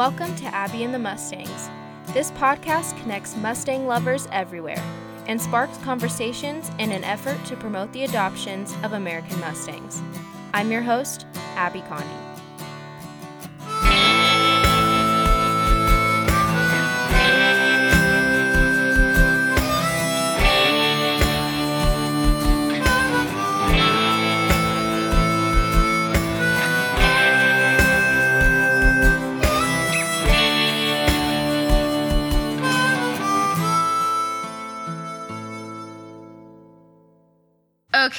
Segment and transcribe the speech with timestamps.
[0.00, 1.68] Welcome to Abby and the Mustangs.
[2.14, 4.82] This podcast connects Mustang lovers everywhere
[5.26, 10.00] and sparks conversations in an effort to promote the adoptions of American Mustangs.
[10.54, 12.29] I'm your host, Abby Condi.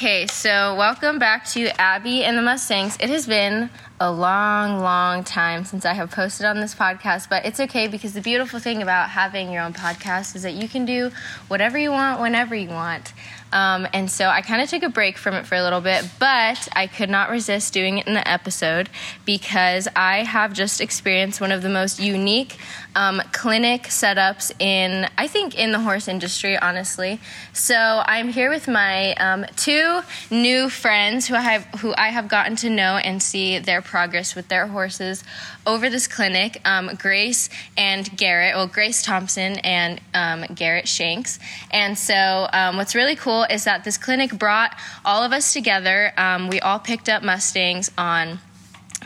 [0.01, 2.97] Okay, so welcome back to Abby and the Mustangs.
[2.99, 3.69] It has been
[3.99, 8.13] a long, long time since I have posted on this podcast, but it's okay because
[8.13, 11.11] the beautiful thing about having your own podcast is that you can do
[11.49, 13.13] whatever you want whenever you want.
[13.53, 16.03] Um, and so I kind of took a break from it for a little bit,
[16.17, 18.89] but I could not resist doing it in the episode
[19.23, 22.57] because I have just experienced one of the most unique
[22.95, 27.19] um, clinic setups in, I think, in the horse industry, honestly.
[27.53, 32.27] So I'm here with my um, two new friends who I have who I have
[32.27, 35.23] gotten to know and see their progress with their horses
[35.65, 36.61] over this clinic.
[36.65, 41.39] Um, Grace and Garrett, well, Grace Thompson and um, Garrett Shanks.
[41.71, 44.75] And so um, what's really cool is that this clinic brought
[45.05, 46.13] all of us together.
[46.17, 48.39] Um, we all picked up Mustangs on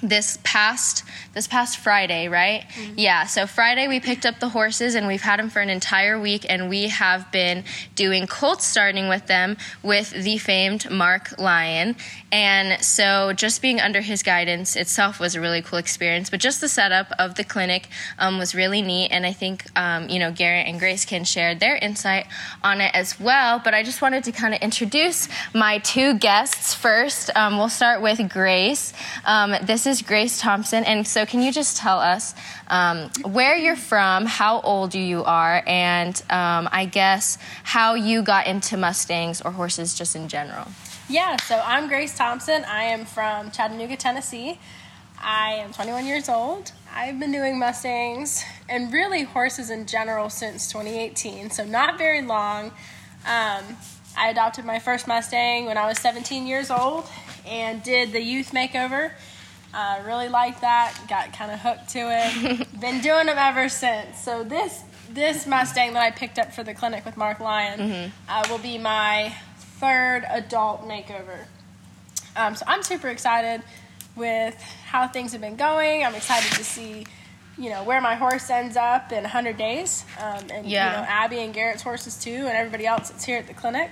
[0.07, 1.03] this past
[1.33, 2.63] this past Friday, right?
[2.69, 2.93] Mm-hmm.
[2.95, 6.19] Yeah, so Friday we picked up the horses and we've had them for an entire
[6.19, 11.97] week and we have been doing colt starting with them with the famed Mark Lyon.
[12.31, 16.61] And so just being under his guidance itself was a really cool experience, but just
[16.61, 20.31] the setup of the clinic um, was really neat and I think um, you know
[20.31, 22.27] Garrett and Grace can share their insight
[22.63, 26.73] on it as well, but I just wanted to kind of introduce my two guests
[26.73, 27.29] first.
[27.35, 28.93] Um, we'll start with Grace.
[29.25, 30.83] Um, this is is Grace Thompson.
[30.83, 32.35] And so, can you just tell us
[32.67, 38.47] um, where you're from, how old you are, and um, I guess how you got
[38.47, 40.67] into Mustangs or horses just in general?
[41.07, 42.65] Yeah, so I'm Grace Thompson.
[42.65, 44.59] I am from Chattanooga, Tennessee.
[45.21, 46.71] I am 21 years old.
[46.93, 52.65] I've been doing Mustangs and really horses in general since 2018, so not very long.
[53.25, 53.77] Um,
[54.17, 57.05] I adopted my first Mustang when I was 17 years old
[57.45, 59.11] and did the youth makeover
[59.75, 60.97] I really like that.
[61.09, 62.67] Got kind of hooked to it.
[62.79, 64.19] Been doing them ever since.
[64.19, 68.09] So this this Mustang that I picked up for the clinic with Mark Lyon mm-hmm.
[68.27, 71.45] uh, will be my third adult makeover.
[72.35, 73.61] Um, so I'm super excited
[74.15, 76.03] with how things have been going.
[76.03, 77.05] I'm excited to see,
[77.57, 80.89] you know, where my horse ends up in 100 days, um, and yeah.
[80.89, 83.91] you know Abby and Garrett's horses too, and everybody else that's here at the clinic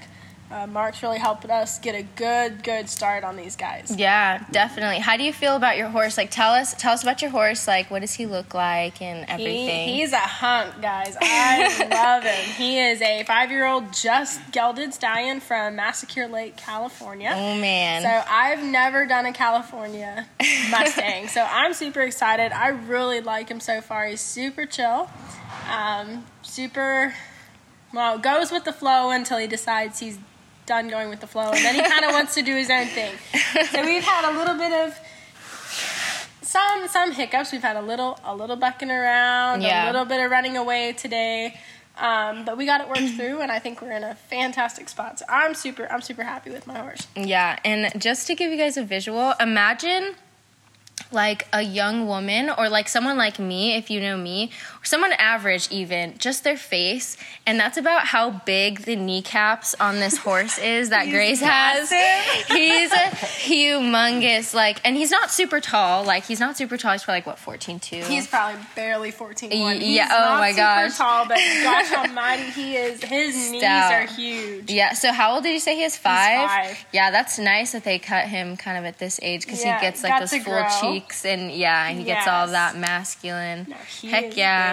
[0.52, 3.96] uh, Mark's really helped us get a good, good start on these guys.
[3.98, 5.00] Yeah, definitely.
[5.00, 6.16] How do you feel about your horse?
[6.16, 7.68] Like, tell us, tell us about your horse.
[7.68, 9.88] Like, what does he look like and everything?
[9.88, 11.18] He, he's a hunk, guys.
[11.20, 12.56] I love him.
[12.56, 17.32] He is a five-year-old, just gelded stallion from Massaquoi Lake, California.
[17.34, 18.04] Oh man!
[18.04, 20.28] So I've never done a California
[20.70, 22.52] Mustang, so I'm super excited.
[22.52, 24.06] I really like him so far.
[24.06, 25.10] He's super chill,
[25.72, 27.16] um, super
[27.94, 30.18] well goes with the flow until he decides he's
[30.66, 32.88] done going with the flow, and then he kind of wants to do his own
[32.88, 33.14] thing.
[33.72, 34.98] So we've had a little bit of
[36.42, 37.52] some some hiccups.
[37.52, 39.86] We've had a little a little bucking around, yeah.
[39.86, 41.60] a little bit of running away today.
[41.98, 45.20] Um, but we got it worked through, and I think we're in a fantastic spot.
[45.20, 47.08] So I'm super, I'm super happy with my horse.
[47.16, 50.16] Yeah, and just to give you guys a visual, imagine
[51.12, 54.50] like a young woman or like someone like me, if you know me,
[54.84, 57.18] someone average even, just their face.
[57.46, 61.90] And that's about how big the kneecaps on this horse is that Grace has.
[62.48, 63.10] He's a
[63.46, 64.54] humongous.
[64.54, 66.04] Like, and he's not super tall.
[66.04, 66.94] Like, he's not super tall.
[66.94, 67.96] He's probably like, what, 14, 2?
[68.04, 69.78] He's probably barely 14, 1.
[69.82, 70.98] Yeah, oh my gosh.
[70.98, 73.52] tall, but gosh almighty, he is, his Stout.
[73.52, 74.72] knees are huge.
[74.72, 75.98] Yeah, so how old did you say he is?
[75.98, 76.50] Five?
[76.50, 76.86] five.
[76.92, 79.86] Yeah, that's nice that they cut him kind of at this age because yeah, he
[79.86, 82.26] gets like those full cheeks cheeks and yeah, he yes.
[82.26, 83.68] gets all that masculine.
[83.70, 83.76] No,
[84.10, 84.73] Heck yeah.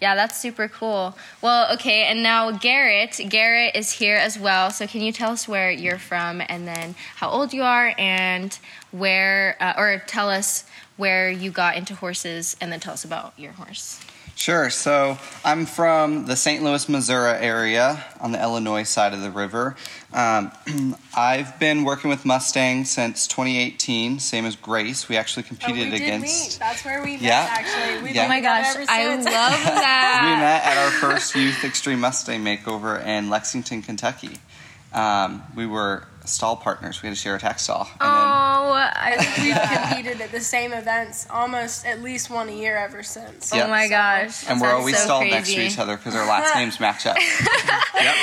[0.00, 1.16] Yeah, that's super cool.
[1.42, 3.20] Well, okay, and now Garrett.
[3.28, 4.70] Garrett is here as well.
[4.70, 8.58] So can you tell us where you're from and then how old you are and
[8.92, 10.64] where, uh, or tell us
[10.96, 14.00] where you got into horses and then tell us about your horse.
[14.40, 14.70] Sure.
[14.70, 16.64] So I'm from the St.
[16.64, 19.76] Louis, Missouri area on the Illinois side of the river.
[20.14, 20.50] Um,
[21.14, 25.10] I've been working with Mustang since 2018, same as Grace.
[25.10, 26.52] We actually competed oh, we against.
[26.52, 26.58] Meet.
[26.58, 27.22] That's where we met.
[27.22, 27.46] Yeah.
[27.50, 28.24] Actually, we yeah.
[28.24, 30.20] oh my gosh, I love that.
[30.24, 34.38] we met at our first Youth Extreme Mustang Makeover in Lexington, Kentucky.
[34.94, 37.02] Um, we were stall partners.
[37.02, 37.82] We had to share a tack stall.
[37.82, 39.54] And oh, I, We've
[40.02, 43.52] competed at the same events almost at least one a year ever since.
[43.54, 43.66] Yep.
[43.66, 44.48] Oh my gosh.
[44.48, 47.16] and we're always so stalled next to each other because our last names match up.
[47.94, 48.16] yep.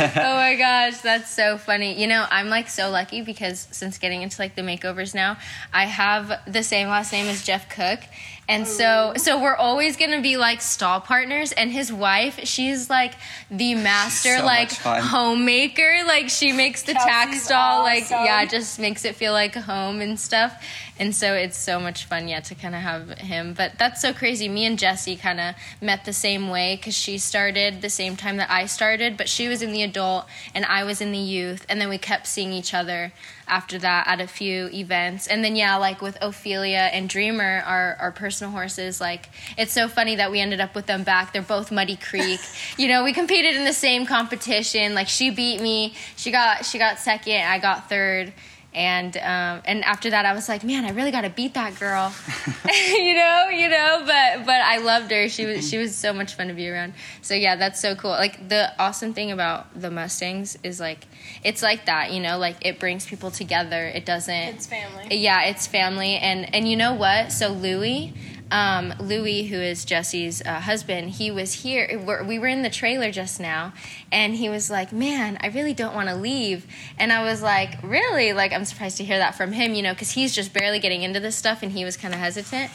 [0.00, 2.00] oh my gosh, that's so funny.
[2.00, 5.38] You know, I'm like so lucky because since getting into like the makeovers now,
[5.72, 8.00] I have the same last name as Jeff Cook.
[8.48, 12.90] And so so we're always going to be like stall partners and his wife, she's
[12.90, 13.14] like
[13.50, 16.02] the master so like homemaker.
[16.06, 20.00] Like she makes the tack Kelsey's stall like yeah, just makes it feel like home
[20.00, 20.62] and stuff.
[20.98, 23.54] And so it's so much fun yet to kind of have him.
[23.54, 24.48] But that's so crazy.
[24.48, 28.36] Me and jesse kind of met the same way cuz she started the same time
[28.36, 31.64] that I started, but she was in the adult and I was in the youth
[31.68, 33.12] and then we kept seeing each other
[33.48, 35.26] after that at a few events.
[35.26, 39.88] And then yeah, like with Ophelia and Dreamer, our our personal horses, like it's so
[39.88, 41.32] funny that we ended up with them back.
[41.32, 42.40] They're both Muddy Creek.
[42.76, 44.94] you know, we competed in the same competition.
[44.94, 45.94] Like she beat me.
[46.16, 48.32] She got she got second, I got third.
[48.74, 51.78] And um, and after that, I was like, man, I really got to beat that
[51.78, 52.14] girl,
[52.72, 54.02] you know, you know.
[54.06, 55.28] But but I loved her.
[55.28, 56.94] She was she was so much fun to be around.
[57.20, 58.12] So yeah, that's so cool.
[58.12, 61.06] Like the awesome thing about the Mustangs is like
[61.44, 63.86] it's like that, you know, like it brings people together.
[63.86, 64.34] It doesn't.
[64.34, 65.16] It's family.
[65.16, 67.30] Yeah, it's family, and and you know what?
[67.30, 68.14] So Louis,
[68.52, 71.98] um, Louis, who is Jesse's uh, husband, he was here.
[72.26, 73.72] We were in the trailer just now,
[74.12, 76.66] and he was like, "Man, I really don't want to leave."
[76.98, 79.94] And I was like, "Really?" Like I'm surprised to hear that from him, you know,
[79.94, 82.70] because he's just barely getting into this stuff, and he was kind of hesitant.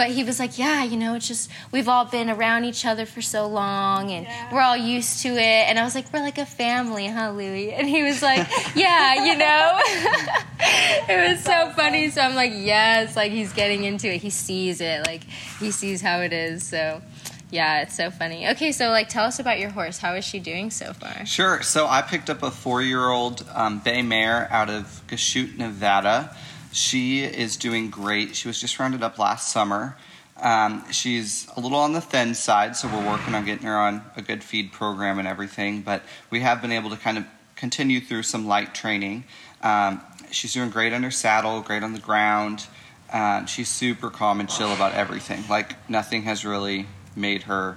[0.00, 3.04] But he was like, "Yeah, you know, it's just we've all been around each other
[3.04, 4.48] for so long, and Yeah.
[4.50, 7.74] we're all used to it." And I was like, "We're like a family, huh, Louis?"
[7.74, 9.78] And he was like, "Yeah, you know."
[11.10, 12.08] it was so funny.
[12.08, 14.22] So I'm like, yes, like he's getting into it.
[14.22, 15.06] He sees it.
[15.06, 15.24] Like
[15.58, 16.66] he sees how it is.
[16.66, 17.02] So
[17.50, 18.48] yeah, it's so funny.
[18.52, 19.98] Okay, so like tell us about your horse.
[19.98, 21.26] How is she doing so far?
[21.26, 21.60] Sure.
[21.60, 26.34] So I picked up a four-year-old um, bay mare out of Goshute, Nevada.
[26.72, 28.36] She is doing great.
[28.36, 29.96] She was just rounded up last summer.
[30.40, 34.02] Um, she's a little on the thin side, so we're working on getting her on
[34.16, 35.82] a good feed program and everything.
[35.82, 37.24] But we have been able to kind of
[37.56, 39.24] continue through some light training.
[39.62, 40.00] Um,
[40.30, 42.66] she's doing great under saddle, great on the ground.
[43.12, 45.42] Um, she's super calm and chill about everything.
[45.48, 46.86] Like nothing has really
[47.16, 47.76] made her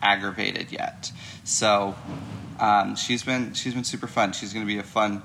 [0.00, 1.12] aggravated yet.
[1.44, 1.94] So
[2.58, 4.32] um, she's been she's been super fun.
[4.32, 5.22] She's going to be a fun.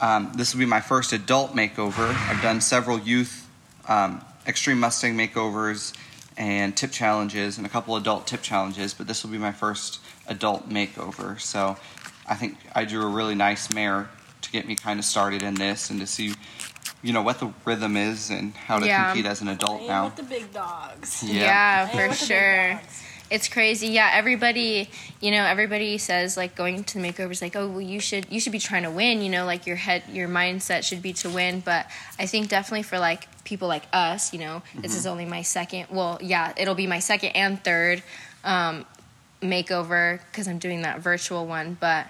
[0.00, 2.08] Um, this will be my first adult makeover.
[2.28, 3.48] I've done several youth
[3.88, 5.94] um, extreme Mustang makeovers
[6.36, 10.00] and TIP challenges and a couple adult TIP challenges, but this will be my first
[10.26, 11.40] adult makeover.
[11.40, 11.76] So
[12.28, 14.10] I think I drew a really nice mare
[14.42, 16.34] to get me kind of started in this and to see,
[17.02, 19.06] you know, what the rhythm is and how to Yeah.
[19.06, 20.04] compete as an adult Playing now.
[20.06, 21.22] with the big dogs.
[21.22, 21.88] Yeah.
[21.88, 22.80] Playing for with the sure.
[23.28, 23.88] It's crazy.
[23.88, 24.88] Yeah, everybody,
[25.20, 28.38] you know, everybody says like going to the makeovers like, "Oh, well you should you
[28.38, 31.30] should be trying to win, you know, like your head your mindset should be to
[31.30, 31.86] win." But
[32.20, 35.86] I think definitely for like people like us, you know, this is only my second.
[35.90, 38.02] Well, yeah, it'll be my second and third
[38.44, 38.86] um
[39.42, 42.06] makeover cuz I'm doing that virtual one, but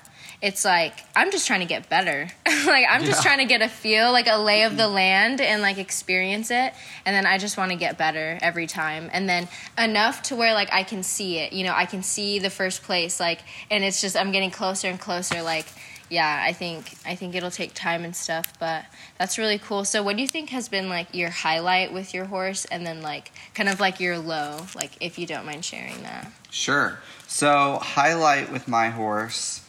[0.47, 2.29] it's like I'm just trying to get better.
[2.47, 3.31] like I'm just Yeah.
[3.31, 4.95] trying to get a feel, like a lay of the mm-hmm.
[4.95, 6.73] land and like experience it
[7.05, 9.11] and then I just want to get better every time.
[9.13, 11.53] And then enough to where like I can see it.
[11.53, 13.41] You know, I can see the first place like
[13.73, 15.67] and it's just I'm getting closer and closer like
[16.09, 18.85] yeah, I think I think it'll take time and stuff, but
[19.19, 19.85] that's really cool.
[19.85, 23.03] So what do you think has been like your highlight with your horse and then
[23.03, 26.31] like kind of like your low, like if you don't mind sharing that?
[26.51, 27.01] Sure.
[27.27, 29.61] So, highlight with my horse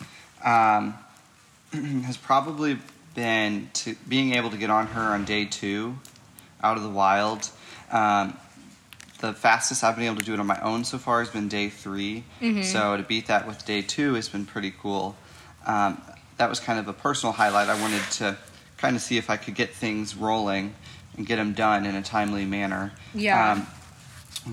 [0.44, 0.96] um,
[2.04, 2.78] has probably
[3.16, 5.98] been to being able to get on her on day two
[6.64, 7.50] out of the wild.
[7.92, 8.38] Um,
[9.20, 11.48] the fastest I've been able to do it on my own so far has been
[11.48, 12.24] day 3
[12.64, 15.16] So to beat that with day two has been pretty cool.
[15.66, 16.00] Um,
[16.38, 17.68] that was kind of a personal highlight.
[17.68, 18.38] I wanted to
[18.78, 20.76] kind of see if I could get things rolling
[21.18, 22.92] and get them done in a timely manner.
[23.16, 23.54] Yeah.
[23.54, 23.68] Um,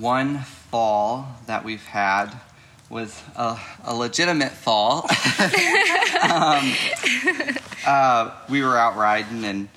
[0.00, 2.34] one fall that we've had
[2.94, 5.02] was a, a legitimate fall.
[6.22, 6.72] um,
[7.84, 9.68] uh, we were out riding and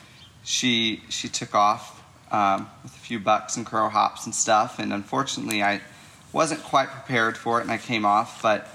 [0.44, 4.78] she she took off um, with a few bucks and crow hops and stuff.
[4.78, 5.82] And unfortunately, I
[6.32, 8.44] wasn't quite prepared for it, and I came off.
[8.44, 8.70] But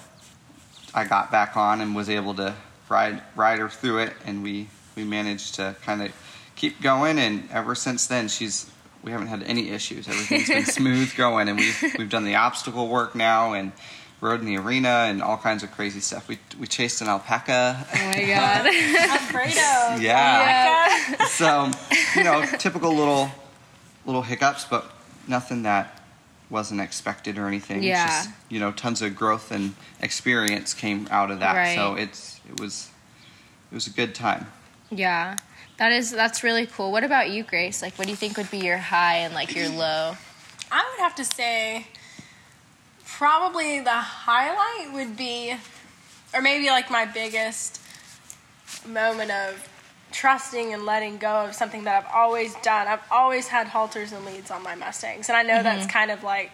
[0.93, 2.57] I got back on and was able to
[2.89, 6.11] ride ride her through it, and we we managed to kind of
[6.57, 7.21] keep going.
[7.21, 8.69] And ever since then, she's
[9.05, 10.09] we haven't had any issues.
[10.09, 13.71] Everything's been smooth going, and we've we've done the obstacle work now and
[14.23, 16.29] rode in the arena and all kinds of crazy stuff.
[16.29, 17.85] We we chased an alpaca.
[17.95, 18.67] Oh my god.
[19.11, 20.01] Alfredo.
[20.01, 21.25] Yeah.
[21.27, 21.71] so
[22.17, 23.31] you know typical little
[24.07, 24.91] little hiccups but
[25.29, 26.01] nothing that
[26.51, 28.07] wasn't expected or anything It's Yeah.
[28.07, 32.61] just, you know tons of growth and experience came out of that so it's it
[32.61, 32.91] was
[33.71, 34.47] it was a good time
[34.91, 35.37] Yeah.
[35.79, 36.93] That is that's really cool.
[36.93, 37.83] What about you, Grace?
[37.83, 40.15] Like, what do you think would be your high and like your low?
[40.71, 41.87] I would have to say
[43.17, 45.55] probably the highlight would be,
[46.35, 47.81] or maybe like my biggest
[48.87, 49.69] moment of
[50.11, 52.87] trusting and letting go of something that I've always done.
[52.87, 56.23] I've always had halters and leads on my Mustangs, and I know that's kind of
[56.23, 56.51] like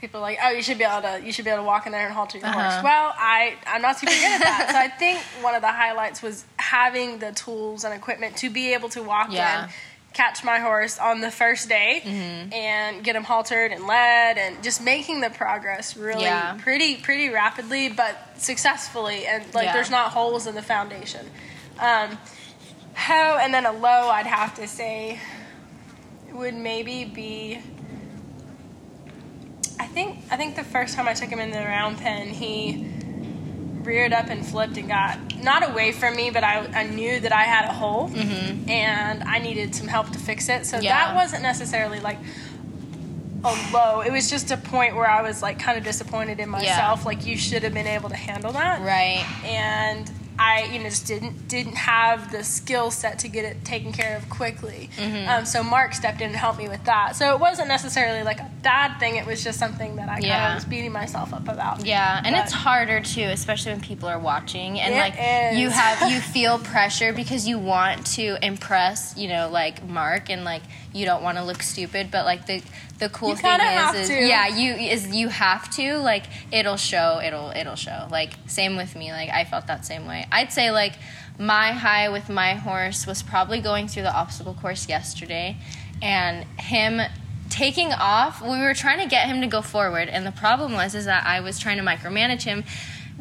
[0.00, 1.86] people are like, oh, you should be able to you should be able to walk
[1.86, 2.60] in there and halter your Uh-huh.
[2.60, 2.82] horse.
[2.82, 6.22] Well, I I'm not super good at that, so I think one of the highlights
[6.22, 9.64] was having the tools and equipment to be able to walk Yeah.
[9.64, 9.70] in.
[10.12, 12.52] Catch my horse on the first day Mm-hmm.
[12.52, 16.58] and get him haltered and led, and just making the progress really Yeah.
[16.60, 19.72] pretty pretty rapidly, but successfully, and like Yeah.
[19.72, 21.30] there's not holes in the foundation.
[21.78, 22.18] Um,
[22.94, 25.18] ho and then a low, I'd have to say
[26.32, 27.60] would maybe be.
[29.78, 32.86] I think I think the first time I took him in the round pen, he
[33.84, 37.32] reared up and flipped and got not away from me, but I, I knew that
[37.32, 40.66] I had a hole and I needed some help to fix it.
[40.66, 40.84] So Mm-hmm.
[40.84, 41.06] Yeah.
[41.06, 42.18] that wasn't necessarily like
[43.44, 44.00] a low.
[44.02, 47.04] It was just a point where I was like kind of disappointed in myself.
[47.04, 49.26] Like you should have been able to handle that Right.
[49.44, 50.08] and
[50.38, 54.16] I, you know, just didn't didn't have the skill set to get it taken care
[54.16, 54.88] of quickly.
[54.96, 55.28] Mm-hmm.
[55.28, 57.16] Um, so Mark stepped in and helped me with that.
[57.16, 59.16] So it wasn't necessarily like a bad thing.
[59.16, 61.84] It was just something that I kind of was beating myself up about.
[61.84, 65.58] Yeah, and But- it's harder too, especially when people are watching and It like is.
[65.58, 70.44] you have you feel pressure because you want to impress, you know, like Mark and
[70.44, 70.62] like
[70.94, 72.62] you don't want to look stupid, but like the
[73.02, 74.14] the cool You thing is, have is to.
[74.14, 78.06] yeah, you is you have to like it'll show, it'll it'll show.
[78.10, 80.26] Like same with me, like I felt that same way.
[80.30, 80.94] I'd say like
[81.38, 85.56] my high with my horse was probably going through the obstacle course yesterday
[86.00, 87.00] and him
[87.48, 90.94] taking off we were trying to get him to go forward and the problem was
[90.94, 92.64] is that i was trying to micromanage him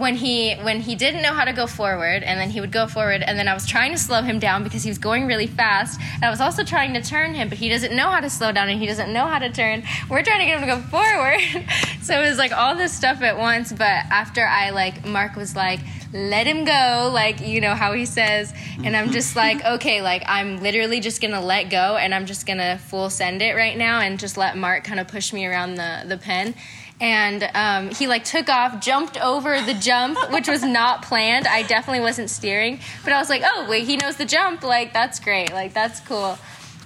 [0.01, 2.87] when he when he didn't know how to go forward and then he would go
[2.87, 5.47] forward and then i was trying to slow him down because he was going really
[5.47, 8.29] fast and i was also trying to turn him but he doesn't know how to
[8.29, 9.83] slow down and he doesn't know how to turn.
[10.09, 11.39] We're trying to get him to go forward.
[12.01, 15.55] So it was like all this stuff at once but after i like mark was
[15.55, 15.79] like
[16.11, 18.51] let him go like you know how he says
[18.83, 22.47] and i'm just like okay like i'm literally just gonna let go and i'm just
[22.47, 25.75] gonna full send it right now and just let mark kind of push me around
[25.75, 26.55] the the pen
[27.01, 31.63] and um, he like took off jumped over the jump which was not planned i
[31.63, 35.19] definitely wasn't steering but i was like oh wait he knows the jump like that's
[35.19, 36.37] great like that's cool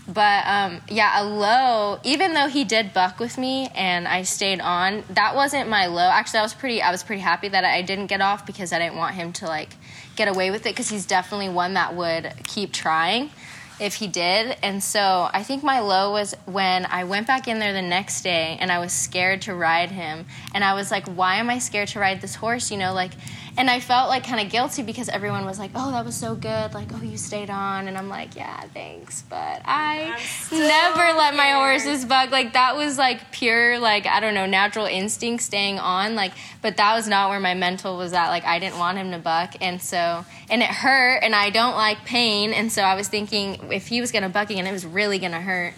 [0.08, 2.00] but um, yeah, a low.
[2.04, 6.08] Even though he did buck with me and I stayed on, that wasn't my low.
[6.08, 6.82] Actually, I was pretty.
[6.82, 9.48] I was pretty happy that I didn't get off because I didn't want him to
[9.48, 9.70] like
[10.16, 13.32] get away with it because he's definitely one that would keep trying
[13.80, 14.58] if he did.
[14.64, 18.22] And so I think my low was when I went back in there the next
[18.22, 20.26] day and I was scared to ride him.
[20.54, 22.72] And I was like, why am I scared to ride this horse?
[22.72, 23.12] You know, like,
[23.58, 26.36] and I felt like kind of guilty because everyone was like, oh, that was so
[26.36, 26.74] good.
[26.74, 27.88] Like, oh, you stayed on.
[27.88, 29.22] And I'm like, yeah, thanks.
[29.30, 30.20] But I
[30.52, 32.32] never let my horses bug.
[32.32, 36.16] Like, that was like pure, like, I don't know, natural instinct staying on.
[36.16, 38.28] Like, but that was not where my mental was at.
[38.28, 39.56] Like, I didn't want him to buck.
[39.62, 41.20] And so, and it hurt.
[41.24, 42.52] And I don't like pain.
[42.52, 45.20] And so I was thinking if he was going to buck again, it was really
[45.20, 45.74] going to hurt.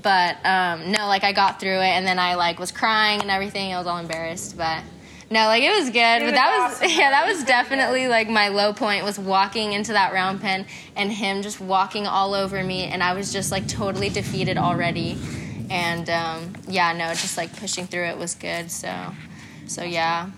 [0.00, 3.30] But um, no, like I got through it, and then I like was crying and
[3.30, 3.72] everything.
[3.74, 4.82] I was all embarrassed, but
[5.30, 5.94] no, like it was good.
[5.94, 9.72] but was that was awesome, yeah, that was definitely like my low point was walking
[9.72, 13.50] into that round pen and him just walking all over me, and I was just
[13.52, 15.16] like totally defeated already.
[15.70, 18.72] And um, yeah, no, just like pushing through it was good.
[18.72, 18.92] So,
[19.68, 20.30] so yeah,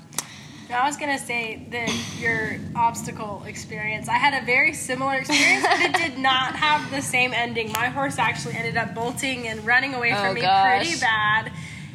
[0.70, 4.08] I was gonna say that your obstacle experience.
[4.08, 7.72] I had a very similar experience, but it did not have the same ending.
[7.72, 10.82] My horse actually ended up bolting and running away from Oh, me gosh.
[10.84, 11.50] pretty bad,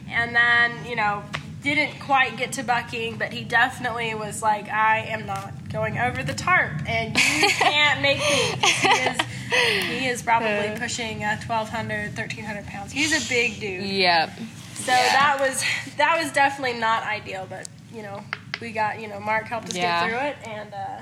[0.09, 1.23] and then you know
[1.75, 6.24] didn't quite get to bucking, but he definitely was like, "I am not going over
[6.24, 9.21] the tarp, and you can't make me." 'Cause He is,
[9.88, 12.91] he is probably pushing uh, 1,200, 1,300 pounds.
[12.91, 13.83] He's a big dude.
[13.83, 14.29] yep,
[14.75, 15.13] So Yeah.
[15.13, 15.63] that was
[15.97, 18.24] that was definitely not ideal, but you know
[18.62, 20.07] we got you know Mark helped us Yeah.
[20.07, 21.01] get through it, and uh,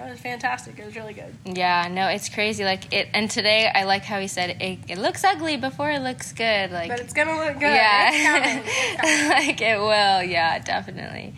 [0.00, 0.78] that was fantastic.
[0.78, 1.34] It was really good.
[1.44, 2.64] yeah, no, it's crazy.
[2.64, 4.78] Like it, and today I like how he said it.
[4.88, 6.70] It looks ugly before it looks good.
[6.72, 7.62] Like But it's gonna look good.
[7.62, 8.10] Yeah.
[8.12, 8.62] It's coming.
[8.66, 9.28] It's coming.
[9.28, 10.22] like it will.
[10.22, 11.34] Yeah, definitely.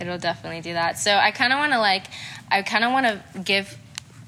[0.00, 0.98] It'll definitely do that.
[0.98, 2.04] So I kind of want to like,
[2.50, 3.78] I kind of want to give,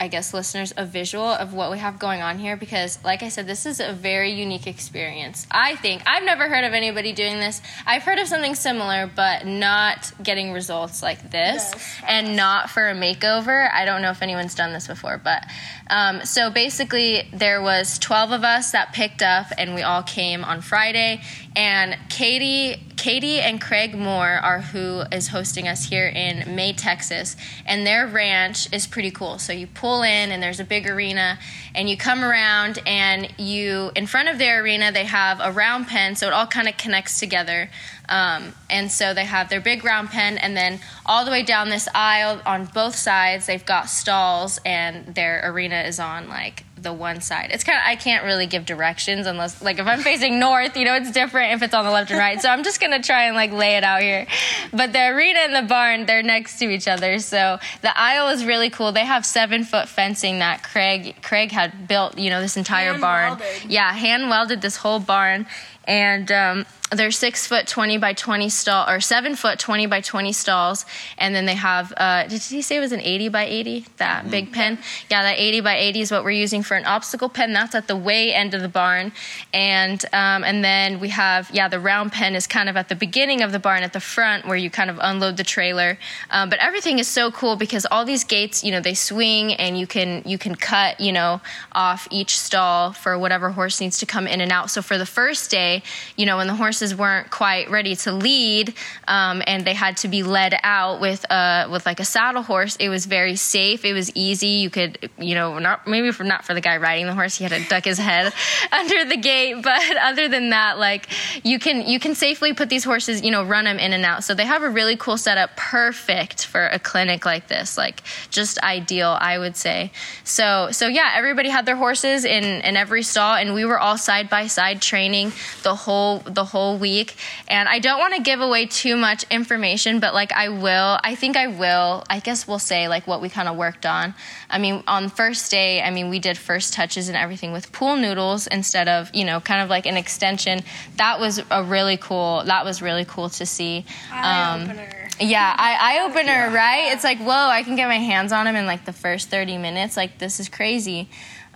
[0.01, 3.31] I guess, listeners a visual of what we have going on here because, like I
[3.31, 5.45] said, this is a very unique experience.
[5.51, 7.61] I think I've never heard of anybody doing this.
[7.85, 11.97] I've heard of something similar, but not getting results like this, Yes.
[12.07, 13.69] and not for a makeover.
[13.73, 15.43] I don't know if anyone's done this before, but
[15.91, 20.45] um, so basically, there was 12 of us that picked up, and we all came
[20.45, 21.23] on Friday.
[21.57, 27.37] And Katie Katie and Craig Moore are who is hosting us here in May, Texas,
[27.65, 29.39] and their ranch is pretty cool.
[29.39, 31.39] So you pull in, and there's a big arena,
[31.77, 35.87] and you come around, and you in front of their arena they have a round
[35.87, 37.71] pen, so it all kind of connects together.
[38.09, 41.69] Um, and so they have their big round pen, and then all the way down
[41.69, 46.93] this aisle on both sides, they've got stalls, and their arena is on like the
[46.93, 47.51] one side.
[47.53, 50.85] It's kind of I can't really give directions unless like if I'm facing north, you
[50.85, 52.41] know, it's different if it's on the left and right.
[52.41, 54.27] So I'm just gonna try and like lay it out here.
[54.73, 57.19] But the arena and the barn, they're next to each other.
[57.19, 58.93] So the aisle is really cool.
[58.93, 62.19] They have seven foot fencing that Craig Craig had built.
[62.19, 63.29] You know, this entire Hand barn.
[63.39, 63.65] welded.
[63.71, 65.47] Yeah, hand welded this whole barn,
[65.89, 70.33] and um, they're six foot twenty by twenty stall or seven foot twenty by twenty
[70.33, 70.87] stalls,
[71.19, 71.93] and then they have.
[71.97, 73.85] Uh, did he say it was an eighty by eighty?
[73.97, 74.79] That big pen.
[75.11, 77.53] Yeah, that eighty by eighty is what we're using for an obstacle pen.
[77.53, 79.13] That's at the way end of the barn,
[79.53, 82.95] and um, and then we have yeah the round pen is kind of at the
[82.95, 85.99] beginning of the barn at the front where you kind of unload the trailer.
[86.31, 89.79] Um, but everything is so cool because all these gates, you know, they swing and
[89.79, 91.41] you can you can cut you know
[91.73, 94.71] off each stall for whatever horse needs to come in and out.
[94.71, 95.78] So for the first day,
[96.17, 98.75] you know, when the horses weren't quite ready to lead
[99.07, 102.77] um, and they had to be led out with a with like a saddle horse,
[102.77, 103.85] it was very safe.
[103.85, 104.49] It was easy.
[104.49, 107.45] You could you know not maybe for not for the guy riding the horse, he
[107.45, 108.33] had to duck his head
[108.73, 111.09] under the gate, but other than that, like
[111.45, 114.25] you can you can safely put these horses, you know, run them in and out.
[114.25, 118.59] So they have a really cool setup, perfect for a clinic like this, like just
[118.61, 119.93] ideal, I would say.
[120.25, 123.99] So so yeah, everybody had their horses in in every stall, and we were all
[123.99, 125.33] side by side training
[125.63, 127.17] the whole the whole week.
[127.49, 131.15] And I don't want to give away too much information, but like I will, I
[131.15, 132.05] think I will.
[132.09, 134.15] I guess we'll say like what we kind of worked on.
[134.51, 137.97] I mean, on first day, I mean we did first touches and everything with pool
[137.97, 140.61] noodles instead of you know kind of like an extension.
[140.97, 142.43] That was a really cool.
[142.45, 143.85] That was really cool to see.
[144.13, 145.09] Eye Um, opener.
[145.21, 146.93] yeah, eye, eye opener, right?
[146.93, 149.59] It's like, whoa, I can get my hands on them in like the first 30
[149.59, 149.97] minutes.
[149.97, 151.09] Like, this is crazy.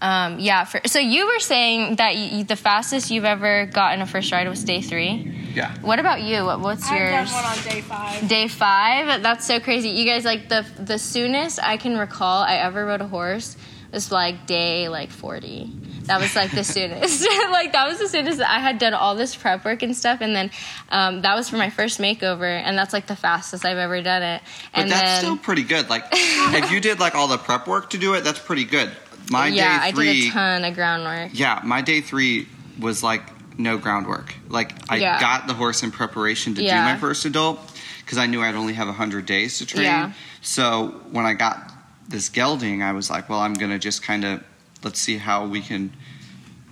[0.02, 4.06] Um, yeah, for, so you were saying that you, the fastest you've ever gotten a
[4.06, 5.50] first ride was day three.
[5.54, 5.72] Yeah.
[5.80, 6.44] What about you?
[6.44, 7.32] What, what's I've done yours?
[7.32, 8.28] one on day five.
[8.28, 9.22] Day five?
[9.22, 9.90] That's so crazy.
[9.90, 13.56] You guys, like, the, the soonest I can recall I ever rode a horse
[13.92, 15.70] was like day like 40.
[16.04, 17.22] That was like the soonest.
[17.50, 20.34] like that was the soonest I had done all this prep work and stuff, and
[20.34, 20.50] then
[20.88, 24.22] um, that was for my first makeover, and that's like the fastest I've ever done
[24.22, 24.42] it.
[24.74, 25.88] But that's then still pretty good.
[25.88, 28.90] Like, if you did like all the prep work to do it, that's pretty good.
[29.30, 31.30] My yeah, day I three, did a ton of groundwork.
[31.32, 33.22] yeah, my day three was like
[33.58, 34.34] no groundwork.
[34.48, 35.20] Like, I Yeah.
[35.20, 36.78] got the horse in preparation to Yeah.
[36.86, 37.60] do my first adult
[38.04, 39.84] because I knew I'd only have hundred days to train.
[39.84, 40.12] Yeah.
[40.40, 41.70] So when I got
[42.08, 44.42] this gelding, I was like, well, I'm gonna just kind of
[44.82, 45.92] let's see how we can.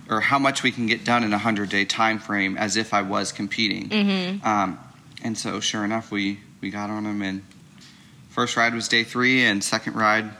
[0.09, 2.93] Or how much we can get done in a hundred day time frame, as if
[2.93, 3.87] I was competing.
[3.87, 4.45] Mm-hmm.
[4.45, 4.77] Um,
[5.23, 7.21] and so, sure enough, we we got on him.
[7.21, 7.43] And
[8.29, 10.31] first ride was day three, and second ride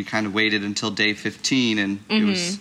[0.00, 2.58] we kind of waited until day fifteen, and it was.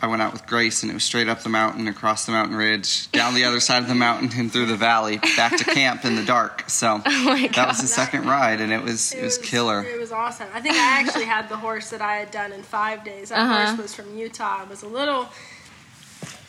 [0.00, 2.56] I went out with Grace, and it was straight up the mountain, across the mountain
[2.56, 6.04] ridge, down the other side of the mountain, and through the valley, back to camp
[6.06, 6.68] in the dark.
[6.68, 7.84] So Oh my that was god.
[7.84, 9.82] the second ride, and it was it, was, killer.
[9.84, 10.48] It was awesome.
[10.54, 13.28] I think I actually had the horse that I had done in five days.
[13.30, 13.66] That Uh-huh.
[13.66, 14.62] horse was from Utah.
[14.62, 15.28] It was a little,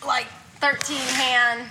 [0.06, 0.28] like,
[0.60, 1.70] 13 hand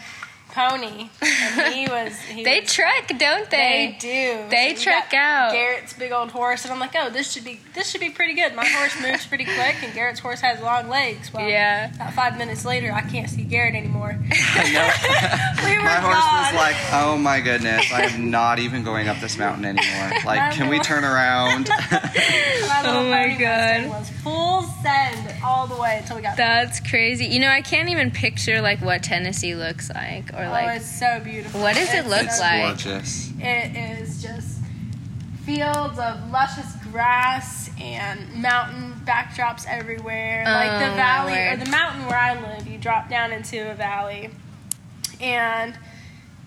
[0.52, 1.08] pony.
[1.22, 2.16] And he was.
[2.20, 4.42] He They was, trek, don't They they?
[4.44, 4.48] do.
[4.50, 5.52] They we trek out.
[5.52, 8.34] Garrett's big old horse, and I'm like, oh, this should be this should be pretty
[8.34, 8.54] good.
[8.54, 11.32] My horse moves pretty quick, and Garrett's horse has long legs.
[11.32, 11.94] Well, Yeah.
[11.94, 14.18] About five minutes later, I can't see Garrett anymore.
[14.32, 15.64] I know.
[15.70, 19.18] we were My horse was like, "Oh my goodness, I am not even going up
[19.20, 20.10] this mountain anymore.
[20.24, 23.88] Like, can we turn around?" My Oh my God.
[23.88, 26.36] Was full send all the way until we got.
[26.36, 27.26] That's crazy.
[27.26, 30.98] You know, I can't even picture like what Tennessee looks like or oh, like it's
[30.98, 31.60] so beautiful.
[31.60, 32.62] What does it look it's like?
[32.62, 33.32] gorgeous.
[33.38, 34.60] It is just
[35.44, 40.44] fields of luscious grass and mountain backdrops everywhere.
[40.46, 43.74] like Oh, the valley or the mountain where I live, you drop down into a
[43.74, 44.30] valley,
[45.20, 45.74] and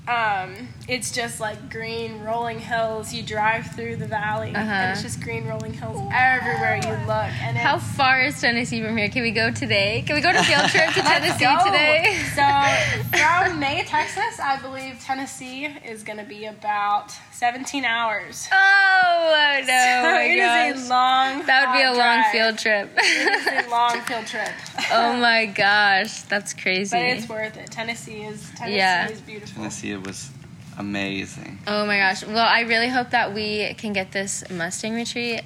[0.07, 3.13] um, it's just like green rolling hills.
[3.13, 4.59] You drive through the valley, Uh-huh.
[4.69, 7.31] and it's just green rolling hills everywhere you look.
[7.41, 9.07] And How far is Tennessee from here?
[9.09, 10.03] Can we go today?
[10.05, 11.65] Can we go on a field trip to Let's Tennessee go.
[11.65, 12.17] today?
[12.35, 18.47] So from May, Texas, I believe Tennessee is going to be about 17 hours.
[18.51, 19.73] Oh no!
[20.03, 20.75] So my it gosh.
[20.75, 21.45] is a long.
[21.45, 22.89] that would be a hot long field trip.
[22.97, 24.49] It is a long field trip.
[24.91, 26.95] oh my gosh, that's crazy.
[26.97, 27.71] But it's worth it.
[27.71, 29.07] Tennessee is Tennessee Yeah.
[29.09, 29.55] is beautiful.
[29.55, 30.29] Tennessee, it was
[30.77, 31.59] amazing.
[31.67, 32.25] Oh my gosh.
[32.25, 35.41] Well, I really hope that we can get this Mustang retreat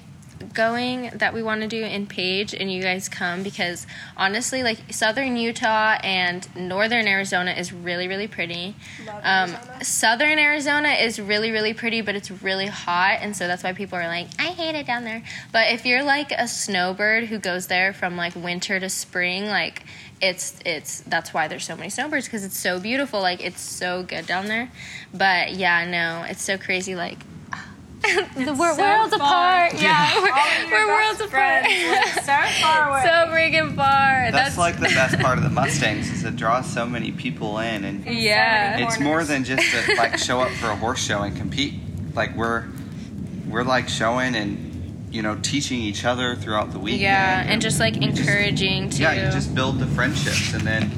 [0.53, 4.77] going that we want to do in Page and you guys come because honestly, like
[4.91, 8.75] southern Utah and northern Arizona is really, really pretty.
[9.05, 9.23] Love Um,
[9.55, 9.83] Arizona.
[9.83, 13.97] southern Arizona is really, really pretty, but it's really hot, and so that's why people
[13.97, 15.23] are like, I hate it down there.
[15.51, 19.83] But if you're like a snowbird who goes there from like winter to spring, like
[20.21, 23.21] it's it's that's why there's so many snowbirds because it's so beautiful.
[23.21, 24.71] Like it's so good down there.
[25.13, 26.95] But yeah, no, it's so crazy.
[26.95, 27.19] Like
[28.35, 29.21] the, we're so worlds fun.
[29.21, 29.81] apart.
[29.81, 31.65] Yeah, All we're, we're worlds apart.
[32.15, 33.01] so far away.
[33.03, 34.31] so freaking far.
[34.31, 37.83] That's, like the best part of the Mustangs is it draws so many people in,
[37.85, 38.77] and yeah.
[38.79, 41.75] it's more than just to like show up for a horse show and compete.
[42.13, 42.65] Like we're
[43.47, 44.66] we're like showing and
[45.17, 47.01] you know teaching each other throughout the weekend.
[47.01, 49.01] Yeah, and just like encouraging too.
[49.01, 50.91] yeah, you just build the friendships, and then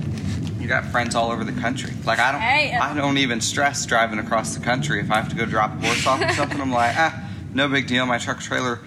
[0.60, 1.94] you got friends all over the country.
[2.06, 5.00] Like I don't, Hey, I don't even stress driving across the country.
[5.00, 7.70] If I have to go drop a horse off or something, I'm like, ah, no
[7.70, 8.06] big deal.
[8.06, 8.80] My truck trailer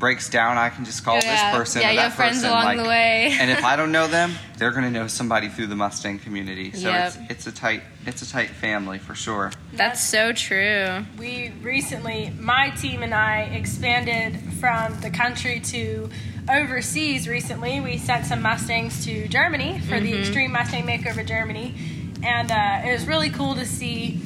[0.00, 0.58] breaks down.
[0.58, 1.52] I can just call yeah.
[1.52, 1.82] this person.
[1.82, 2.50] Yeah, or that have friends person.
[2.50, 3.36] along like, the way.
[3.38, 6.72] and if I don't know them, they're gonna know somebody through the Mustang community.
[6.72, 7.06] So Yep.
[7.06, 9.52] it's it's a tight it's a tight family for sure.
[9.74, 11.04] That's so true.
[11.18, 16.10] we recently, my team and I expanded from the country to
[16.50, 17.80] overseas recently.
[17.80, 20.04] We sent some Mustangs to Germany for Mm-hmm.
[20.04, 21.74] the Extreme Mustang Makeover Germany.
[22.22, 24.20] And uh, it was really cool to see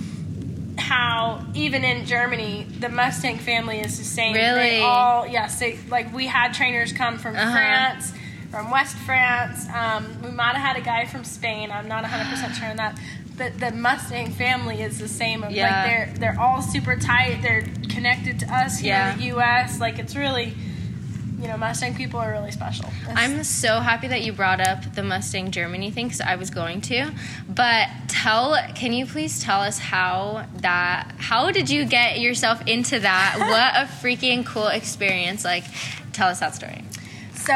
[0.78, 4.34] how even in Germany the Mustang family is the same.
[4.34, 4.54] Really?
[4.70, 7.52] They all yes, they like we had trainers come from Uh-huh.
[7.52, 8.12] France,
[8.50, 9.66] from West France.
[9.74, 11.70] Um, we might have had a guy from Spain.
[11.70, 12.98] I'm not 100 percent sure on that.
[13.36, 15.42] But the Mustang family is the same.
[15.42, 15.64] Of, Yeah.
[15.70, 17.40] Like they're they're all super tight.
[17.42, 19.12] They're connected to us here Yeah.
[19.12, 19.80] in the U.S.
[19.80, 20.54] Like it's really,
[21.44, 22.86] you know, Mustang people are really special.
[23.08, 26.80] I'm so happy that you brought up the Mustang Germany thing because I was going
[26.82, 27.12] to.
[27.46, 31.12] But tell, can you please tell us how that?
[31.18, 33.36] How did you get yourself into that?
[33.38, 35.44] what a freaking cool experience!
[35.44, 35.64] Like,
[36.14, 36.82] tell us that story.
[37.34, 37.52] So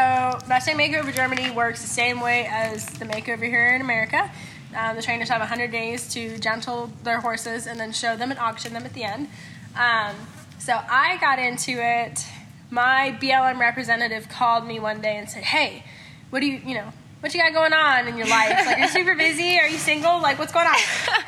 [0.46, 4.30] Mustang Makeover Germany works the same way as the makeover here in America.
[4.76, 8.38] Um, the trainers have 100 days to gentle their horses and then show them and
[8.38, 9.28] auction them at the end.
[9.74, 10.14] Um,
[10.58, 12.26] so I got into it.
[12.70, 15.84] My BLM representative called me one day and said, "Hey,
[16.30, 18.66] what do you, you know, what you got going on in your life?
[18.66, 19.58] Like, you're super busy.
[19.58, 20.20] Are you single?
[20.20, 20.76] Like, what's going on?"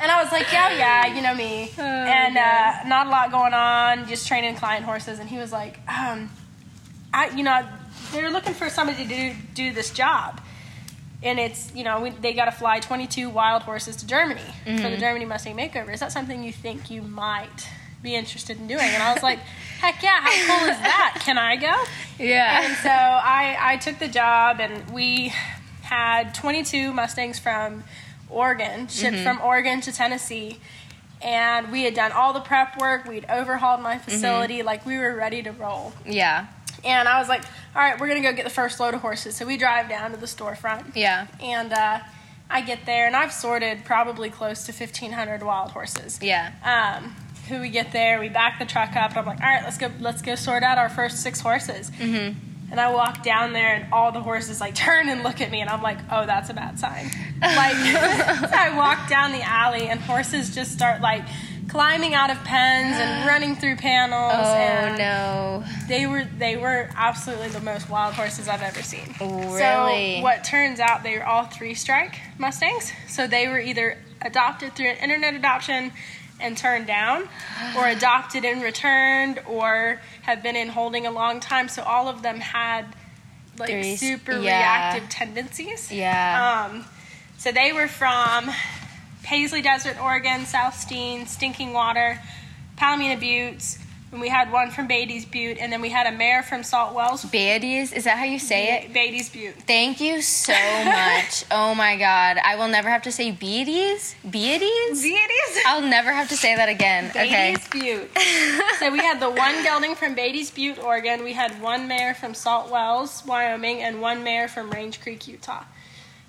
[0.01, 3.53] And I was like, "Yeah, yeah, you know me, and uh, not a lot going
[3.53, 4.07] on.
[4.07, 6.29] Just training client horses." And he was like, um,
[7.13, 7.65] I, you know,
[8.11, 10.41] they're looking for somebody to do, do this job.
[11.23, 14.89] And it's, you know, we, they got to fly 22 wild horses to Germany for
[14.89, 15.93] the Germany Mustang Makeover.
[15.93, 17.67] Is that something you think you might
[18.01, 18.81] be interested in doing?
[18.81, 19.39] And I was like,
[19.79, 21.21] heck yeah, how cool is that?
[21.21, 21.73] Can I go?
[22.19, 22.65] Yeah.
[22.65, 25.33] And so I, I took the job, and we
[25.81, 27.83] had 22 Mustangs from
[28.29, 30.59] Oregon, shipped from Oregon to Tennessee.
[31.21, 33.05] And we had done all the prep work.
[33.05, 34.63] We'd overhauled my facility.
[34.63, 35.93] Like, we were ready to roll.
[36.05, 36.47] Yeah.
[36.83, 37.43] And I was like,
[37.75, 39.35] all right, we're going to go get the first load of horses.
[39.35, 40.95] So we drive down to the storefront.
[40.95, 41.27] Yeah.
[41.39, 41.99] And uh,
[42.49, 46.19] I get there, and I've sorted probably close to 1,500 wild horses.
[46.21, 46.51] Yeah.
[46.63, 47.15] Um,
[47.51, 49.77] who we get there, we back the truck up, and I'm like, all right, let's
[49.77, 51.91] go, let's go sort out our first six horses.
[51.91, 52.39] Mm-hmm.
[52.71, 55.61] And I walk down there, and all the horses like turn and look at me,
[55.61, 57.11] and I'm like, oh, that's a bad sign.
[57.41, 57.75] Like,
[58.49, 61.23] so I walk down the alley, and horses just start like
[61.67, 64.33] climbing out of pens and running through panels.
[64.35, 65.63] Oh and no.
[65.87, 69.15] they were they were absolutely the most wild horses I've ever seen.
[69.19, 70.17] Really?
[70.17, 72.91] So what turns out they were all three strike Mustangs.
[73.07, 75.91] So they were either adopted through an internet adoption
[76.41, 77.27] and turned down,
[77.77, 81.67] or adopted and returned, or have been in holding a long time.
[81.67, 82.85] So all of them had
[83.57, 84.91] like super yeah.
[84.93, 85.91] reactive tendencies.
[85.91, 86.69] Yeah.
[86.71, 86.85] Um,
[87.37, 88.49] so they were from
[89.23, 92.19] Paisley Desert, Oregon, South Steens, Stinking Water,
[92.77, 93.77] Palomino Buttes,
[94.11, 96.93] and we had one from Beatty's Butte, and then we had a mare from Salt
[96.93, 97.23] Wells.
[97.25, 98.93] Beatties, is that how you say it?
[98.93, 99.55] Beatty's Butte.
[99.65, 101.45] Thank you so much.
[101.51, 102.37] oh my god.
[102.43, 104.15] I will never have to say Beatties?
[104.25, 105.01] Beatties?
[105.01, 105.63] Beatty's?
[105.65, 107.09] I'll never have to say that again.
[107.11, 107.55] Okay.
[107.55, 108.11] Beatty's Butte.
[108.79, 111.23] so we had the one gelding from Beatty's Butte, Oregon.
[111.23, 115.63] We had one mare from Salt Wells, Wyoming, and one mare from Range Creek, Utah.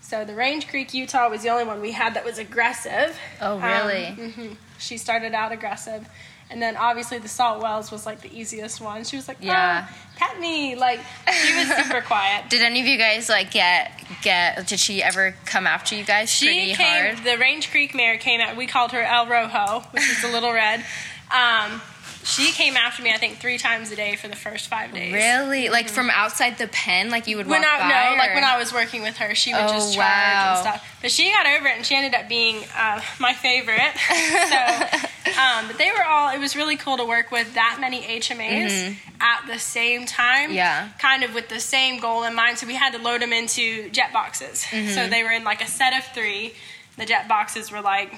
[0.01, 3.17] So the Range Creek, Utah was the only one we had that was aggressive.
[3.41, 4.07] Oh, really?
[4.09, 4.57] Um, mhm.
[4.79, 6.07] She started out aggressive.
[6.53, 9.05] And then obviously the Salt Wells was like the easiest one.
[9.05, 9.53] She was like, Yeah.
[9.87, 10.77] yeah, pet me.
[10.77, 11.01] Like
[11.45, 12.51] she was super quiet.
[12.51, 13.91] Did any of you guys like get
[14.23, 17.15] get did she ever come after you guys She pretty came.
[17.17, 17.25] hard?
[17.25, 18.57] The Range Creek mare came out.
[18.57, 20.85] We called her El Rojo, which is the little red.
[21.31, 21.81] Um,
[22.25, 25.13] she came after me, I think, three times a day for the first five days.
[25.13, 25.69] Really?
[25.69, 27.89] Like from outside the pen, like you would When walk I by?
[28.11, 30.51] no, like when I was working with her, she would Oh, just charge wow.
[30.53, 30.99] and stuff.
[31.03, 33.93] But she got over it, and she ended up being uh, my favorite.
[34.09, 36.33] so, um, but they were all.
[36.33, 40.49] It was really cool to work with that many HMAs at the same time.
[40.51, 40.55] Mm-hmm.
[40.57, 40.89] Yeah.
[41.01, 42.59] kind of with the same goal in mind.
[42.59, 44.63] So we had to load them into jet boxes.
[44.71, 44.91] Mm-hmm.
[44.91, 46.55] So they were in like a set of three.
[46.99, 48.15] The jet boxes were like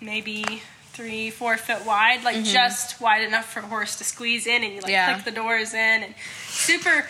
[0.00, 0.62] maybe
[0.98, 4.74] three, four foot wide, like just wide enough for a horse to squeeze in, and
[4.74, 4.90] you like Mm-hmm.
[4.90, 5.12] Yeah.
[5.14, 6.14] click the doors in, and
[6.48, 7.06] super.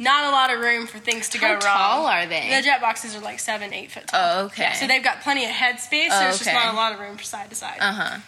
[0.00, 1.60] Not a lot of room for things to How go wrong.
[1.62, 2.54] tall are they?
[2.56, 4.20] The jet boxes are like seven, eight foot tall.
[4.22, 4.72] Oh, okay.
[4.74, 6.12] So they've got plenty of head space.
[6.14, 7.78] Oh, There's just not a lot of room for side to side.
[7.80, 8.18] Uh huh.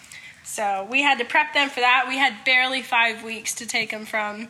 [0.42, 2.06] So we had to prep them for that.
[2.08, 4.48] We had barely five weeks to take them from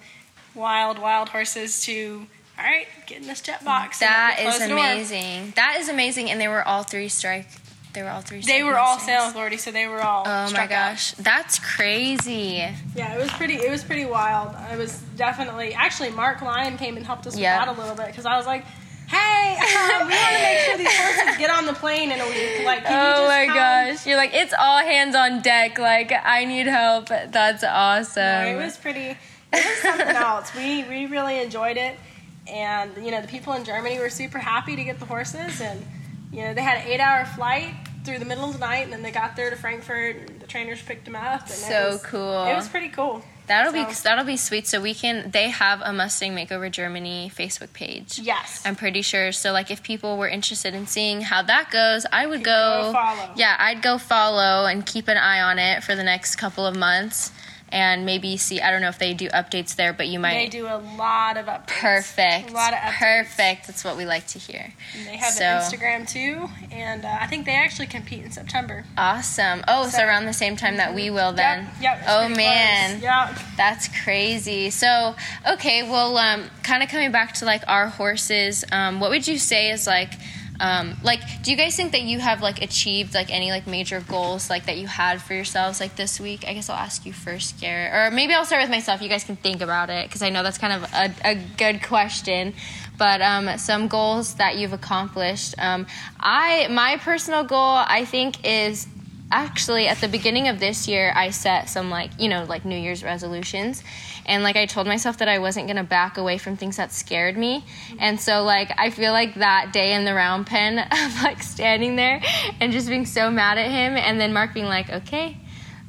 [0.55, 2.27] wild, wild horses to
[2.59, 3.99] all right, get in this jet box.
[4.01, 4.79] That is close the door.
[4.79, 5.53] amazing.
[5.57, 6.31] That is amazing.
[6.31, 7.49] And they were all three strike.
[7.93, 8.41] They were all three.
[8.41, 9.21] They were all Mustangs.
[9.23, 10.23] sale authority, so they were all.
[10.27, 10.91] Oh my struck out.
[10.93, 12.65] gosh, that's crazy.
[12.95, 13.55] Yeah, it was pretty.
[13.55, 14.55] It was pretty wild.
[14.73, 17.59] It was definitely actually Mark Lyon came and helped us Yeah.
[17.59, 18.65] with that a little bit because I was like,
[19.09, 22.27] "Hey, um, we want to make sure these horses get on the plane in a
[22.27, 22.65] week.
[22.65, 25.79] Like, can you Oh my come?" gosh, you're like it's all hands on deck.
[25.79, 27.09] Like I need help.
[27.09, 28.23] That's awesome.
[28.23, 29.17] No, it was pretty.
[29.53, 30.55] It was something else.
[30.55, 31.99] We we really enjoyed it,
[32.47, 35.85] and you know the people in Germany were super happy to get the horses, and
[36.33, 38.93] you know they had an eight hour flight through the middle of the night, and
[38.93, 41.43] then they got there to Frankfurt, and the trainers picked them up.
[41.43, 42.45] And it So was- cool.
[42.47, 43.23] It was pretty cool.
[43.47, 44.69] That'll be that'll be sweet.
[44.69, 45.33] So we can.
[45.33, 48.21] They have a Mustang Makeover Germany Facebook page.
[48.21, 48.63] Yes.
[48.65, 49.33] I'm pretty sure.
[49.33, 52.85] So like, if people were interested in seeing how that goes, I would go.
[52.85, 53.31] go follow.
[53.35, 56.77] Yeah, I'd go follow and keep an eye on it for the next couple of
[56.77, 57.33] months,
[57.73, 58.61] and maybe see.
[58.61, 60.35] I don't know if they do updates there, but you might.
[60.35, 61.67] They do a lot of updates.
[61.69, 62.51] Perfect.
[62.51, 62.99] A lot of updates.
[62.99, 63.67] Perfect.
[63.67, 64.73] That's what we like to hear.
[64.97, 68.31] And they have So- an Instagram too, and uh, I think they actually compete in
[68.31, 68.85] September.
[68.97, 69.63] Awesome.
[69.69, 71.69] Oh, so, So- around the same time that we will then.
[71.81, 71.99] Yep.
[71.99, 73.01] yep oh man.
[73.01, 73.03] close.
[73.03, 73.39] Yep.
[73.57, 74.71] That's crazy.
[74.71, 75.15] So,
[75.49, 79.39] okay, well, um, kind of coming back to like our horses, um, what would you
[79.39, 80.13] say is like,
[80.61, 84.01] um, like, do you guys think that you have like achieved like any like major
[84.01, 86.45] goals like that you had for yourselves like this week?
[86.47, 89.01] I guess I'll ask you first, Garrett, or maybe I'll start with myself.
[89.01, 91.83] You guys can think about it because I know that's kind of a, a good
[91.83, 92.53] question.
[92.99, 95.55] But um, some goals that you've accomplished.
[95.57, 95.87] Um,
[96.21, 98.87] I my personal goal I think is
[99.31, 102.77] actually at the beginning of this year i set some like you know like new
[102.77, 103.83] year's resolutions.
[104.27, 106.93] And like i told myself that i wasn't going to back away from things that
[106.93, 107.65] scared me.
[107.99, 111.97] And so like i feel like that day in the round pen of like standing
[111.97, 112.21] there
[112.61, 115.37] and just being so mad at him and then mark being like okay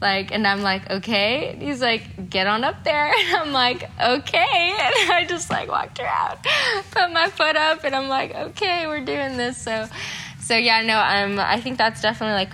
[0.02, 1.50] like and i'm like okay.
[1.50, 3.12] And he's like get on up there.
[3.20, 4.76] And i'm like okay.
[5.02, 6.40] And i just like walked around
[6.92, 9.58] put my foot up and i'm like okay we're doing this.
[9.58, 9.88] So
[10.40, 12.50] so yeah no um, i think that's definitely like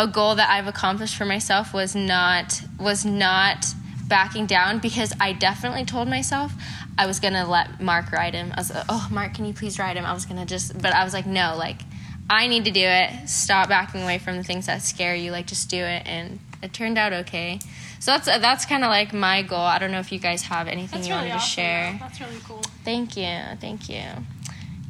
[0.00, 3.66] a goal that I've accomplished for myself was not was not
[4.08, 6.52] backing down because I definitely told myself
[6.96, 8.50] I was gonna let Mark ride him.
[8.56, 10.06] I was like, oh Mark, can you please ride him?
[10.06, 11.82] I was gonna just, but I was like, no, like
[12.30, 13.28] I need to do it.
[13.28, 15.32] Stop backing away from the things that scare you.
[15.32, 17.58] Like just do it, and it turned out okay.
[17.98, 19.58] So that's that's kind of like my goal.
[19.58, 21.62] I don't know if you guys have anything That's you really wanted to awesome.
[21.62, 21.92] share.
[21.92, 21.98] though.
[22.06, 22.62] That's really cool.
[22.84, 24.02] Thank you, thank you.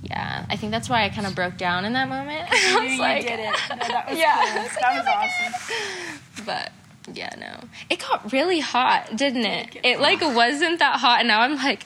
[0.03, 2.49] Yeah, I think that's why I kind of broke down in that moment.
[2.51, 3.55] I was you like, did it.
[3.71, 4.35] No, that was Yeah.
[4.53, 4.63] cool.
[4.63, 6.45] Was like, That was "Oh awesome.
[6.47, 6.73] but
[7.13, 7.69] yeah, no.
[7.91, 9.71] It got really hot, didn't it?
[9.73, 11.85] get It like wasn't that hot, and now I'm like,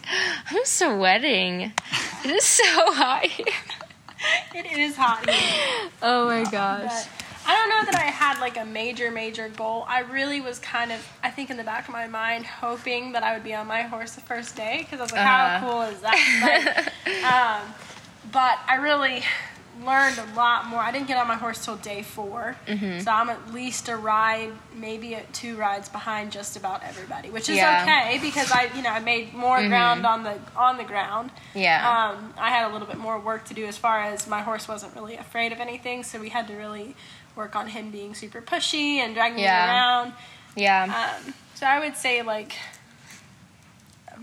[0.50, 1.72] I'm sweating.
[2.24, 3.46] It is so hot here.
[4.54, 5.90] It is hot here.
[6.02, 6.82] Oh my gosh.
[6.84, 7.08] But
[7.46, 9.84] I don't know that I had like a major, major goal.
[9.88, 13.22] I really was kind of, I think in the back of my mind, hoping that
[13.22, 15.58] I would be on my horse the first day because I was like, Uh-huh.
[15.58, 16.92] how cool is that?
[17.04, 17.74] Like, um,
[18.32, 19.22] but I really
[19.84, 20.78] learned a lot more.
[20.78, 23.00] I didn't get on my horse till day 4 Mm-hmm.
[23.00, 27.56] so I'm at least a ride, maybe two rides behind just about everybody, which is
[27.56, 27.80] Yeah.
[27.80, 27.88] Mm-hmm.
[28.14, 31.30] okay because I, you know, I made more ground on the on the ground.
[31.54, 31.80] Yeah.
[32.14, 34.68] Um, I had a little bit more work to do as far as my horse
[34.68, 36.94] wasn't really afraid of anything, so we had to really
[37.34, 39.66] work on him being super pushy and dragging Yeah.
[39.66, 40.12] me around.
[40.54, 41.16] yeah.
[41.26, 42.52] Um, so I would say like,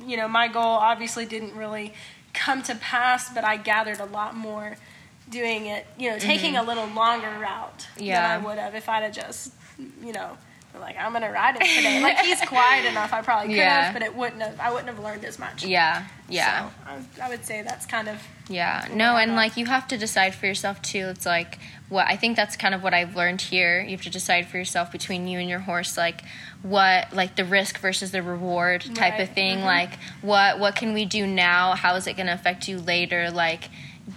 [0.07, 1.93] you know, my goal obviously didn't really
[2.33, 4.77] come to pass, but I gathered a lot more
[5.29, 5.85] doing it.
[5.97, 8.03] You know, taking a little longer route Mm-hmm.
[8.03, 8.21] Yeah.
[8.37, 9.51] than I would have if I'd have just,
[10.03, 10.37] you know.
[10.79, 12.01] Like I'm gonna ride it today.
[12.01, 13.81] Like he's quiet enough, I probably could Yeah.
[13.81, 14.57] have, but it wouldn't have.
[14.57, 15.65] I wouldn't have learned as much.
[15.65, 16.05] yeah.
[16.29, 16.69] Yeah.
[16.69, 16.75] So
[17.21, 18.15] I, I would say that's kind of
[18.47, 21.07] Yeah, no, and like you have to decide for yourself too.
[21.09, 23.81] It's like what I think that's kind of what I've learned here.
[23.81, 26.21] You have to decide for yourself between you and your horse, like
[26.63, 29.59] what, like the risk versus the reward type Right, of thing.
[29.59, 29.65] mhm.
[29.65, 31.75] Like what, what can we do now?
[31.75, 33.31] How is it going to affect you later?
[33.31, 33.69] Like,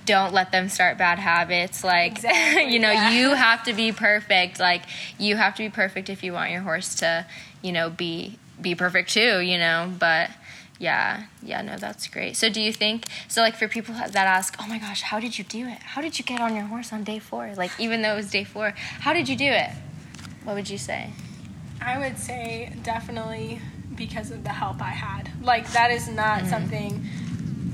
[0.06, 1.84] don't let them start bad habits.
[1.84, 3.10] Like, Exactly, you know, yeah.
[3.12, 4.58] you have to be perfect.
[4.60, 4.82] Like,
[5.18, 7.26] you have to be perfect if you want your horse to,
[7.62, 9.92] you know, be be perfect too, you know.
[9.98, 10.30] But
[10.78, 12.36] yeah, yeah, no, that's great.
[12.36, 13.40] So do you think so?
[13.42, 15.78] Like for people that ask, oh my gosh, how did you do it?
[15.78, 17.52] How did you get on your horse on day four?
[17.56, 19.70] Like even though it was day four, how did you do it?
[20.44, 21.10] What would you say?
[21.84, 23.60] I would say definitely
[23.94, 25.30] because of the help I had.
[25.42, 26.48] Like that is not mm-hmm.
[26.48, 27.06] something.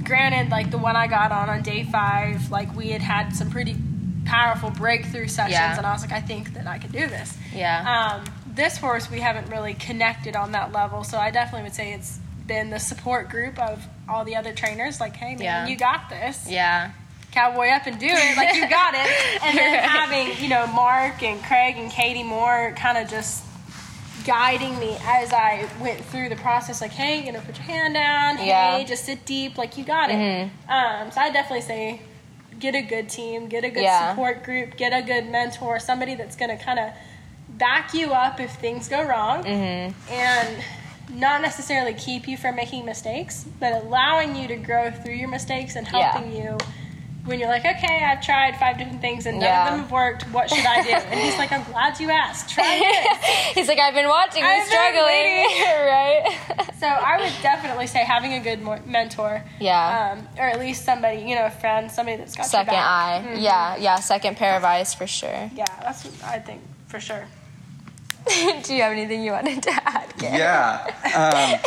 [0.04, 3.50] Granted, like the one I got on on day five, like we had had some
[3.50, 3.76] pretty
[4.24, 5.76] powerful breakthrough sessions, yeah.
[5.76, 7.36] and I was like, I think that I can do this.
[7.54, 8.20] Yeah.
[8.22, 11.92] Um, this horse, we haven't really connected on that level, so I definitely would say
[11.92, 15.00] it's been the support group of all the other trainers.
[15.00, 15.66] Like, hey man, yeah.
[15.68, 16.50] you got this.
[16.50, 16.92] Yeah.
[17.30, 19.42] Cowboy up and do it, like you got it.
[19.44, 19.88] And then right.
[19.88, 23.44] having, you know, Mark and Craig and Katie Moore kind of just
[24.24, 27.94] guiding me as I went through the process, like, hey, you know, put your hand
[27.94, 28.78] down, yeah.
[28.78, 30.14] hey, just sit deep, like you got it.
[30.14, 30.70] Mm-hmm.
[30.70, 32.02] Um, so I definitely say
[32.58, 34.10] get a good team, get a good yeah.
[34.10, 36.92] support group, get a good mentor, somebody that's going to kind of
[37.48, 40.12] back you up if things go wrong, mm-hmm.
[40.12, 40.64] and
[41.12, 45.76] not necessarily keep you from making mistakes, but allowing you to grow through your mistakes
[45.76, 46.42] and helping yeah.
[46.42, 46.58] you
[47.24, 49.64] when you're like, okay, I've tried five different things and none yeah.
[49.64, 50.22] of them have worked.
[50.32, 50.90] What should I do?
[50.90, 52.48] And he's like, I'm glad you asked.
[52.48, 52.78] Try
[53.20, 53.54] this.
[53.54, 56.38] he's like, I've been watching you struggling, right?
[56.78, 61.20] so I would definitely say having a good mentor, yeah, um, or at least somebody,
[61.20, 63.40] you know, a friend, somebody that's got second eye, mm-hmm.
[63.40, 65.50] yeah, yeah, second pair of eyes for sure.
[65.54, 67.26] Yeah, that's what I think for sure.
[68.62, 70.12] do you have anything you wanted to add?
[70.20, 70.86] Yeah.
[71.14, 71.58] Um,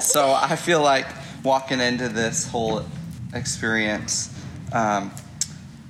[0.00, 1.06] so I feel like
[1.42, 2.84] walking into this whole
[3.32, 4.34] experience,
[4.72, 5.10] um,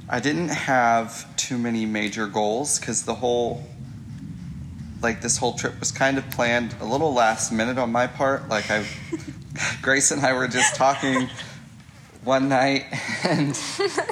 [0.09, 3.64] I didn't have too many major goals because the whole,
[5.03, 8.49] like this whole trip was kind of planned a little last minute on my part.
[8.49, 8.87] Like I,
[9.83, 11.29] Grace and I were just talking
[12.22, 12.85] one night,
[13.25, 13.59] and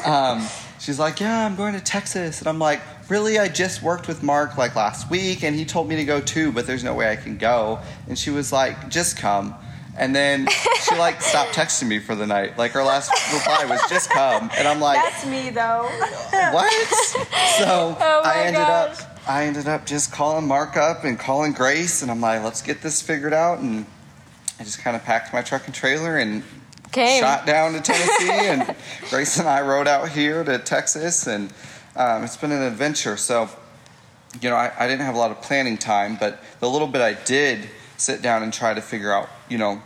[0.04, 0.46] um,
[0.80, 3.38] she's like, "Yeah, I'm going to Texas," and I'm like, "Really?
[3.38, 6.50] I just worked with Mark like last week, and he told me to go too,
[6.50, 9.54] but there's no way I can go." And she was like, "Just come."
[9.96, 10.48] And then
[10.82, 12.58] she like stopped texting me for the night.
[12.58, 15.88] Like her last reply was just come, and I'm like, that's me though.
[16.52, 16.72] what?
[17.58, 19.00] So oh I ended gosh.
[19.00, 22.60] up I ended up just calling Mark up and calling Grace, and I'm like, let's
[22.60, 23.58] get this figured out.
[23.58, 23.86] And
[24.60, 26.42] I just kind of packed my truck and trailer and
[26.92, 27.22] Came.
[27.22, 28.76] shot down to Tennessee, and
[29.10, 31.52] Grace and I rode out here to Texas, and
[31.96, 33.16] um, it's been an adventure.
[33.16, 33.48] So,
[34.42, 37.00] you know, I, I didn't have a lot of planning time, but the little bit
[37.00, 39.82] I did sit down and try to figure out, you know,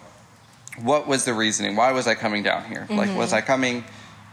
[0.82, 1.76] what was the reasoning?
[1.76, 2.82] Why was I coming down here?
[2.82, 2.96] Mm-hmm.
[2.96, 3.84] Like, was I coming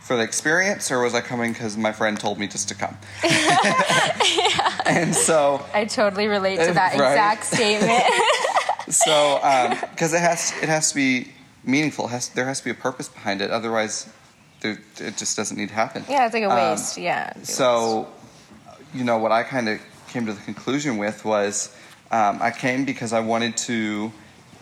[0.02, 2.96] for the experience or was I coming because my friend told me just to come?
[3.24, 4.82] yeah.
[4.86, 7.12] And so I totally relate to that right?
[7.12, 8.04] exact statement.
[8.94, 9.40] so,
[9.92, 11.30] because um, it has it has to be
[11.64, 12.06] meaningful.
[12.06, 13.50] It has, there has to be a purpose behind it.
[13.50, 14.08] Otherwise,
[14.62, 16.06] there, it just doesn't need to happen.
[16.08, 16.98] Yeah, it's like a um, waste.
[16.98, 17.34] Um, yeah.
[17.42, 18.08] So,
[18.68, 18.82] waste.
[18.94, 21.76] you know, what I kind of came to the conclusion with was
[22.12, 24.12] um, I came because I wanted to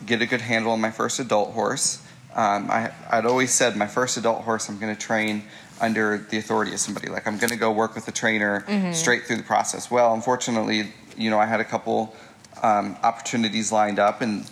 [0.05, 2.01] get a good handle on my first adult horse.
[2.35, 5.43] Um, I, would always said my first adult horse I'm going to train
[5.79, 7.09] under the authority of somebody.
[7.09, 8.93] Like I'm going to go work with a trainer mm-hmm.
[8.93, 9.91] straight through the process.
[9.91, 12.15] Well, unfortunately, you know, I had a couple
[12.63, 14.49] um, opportunities lined up, and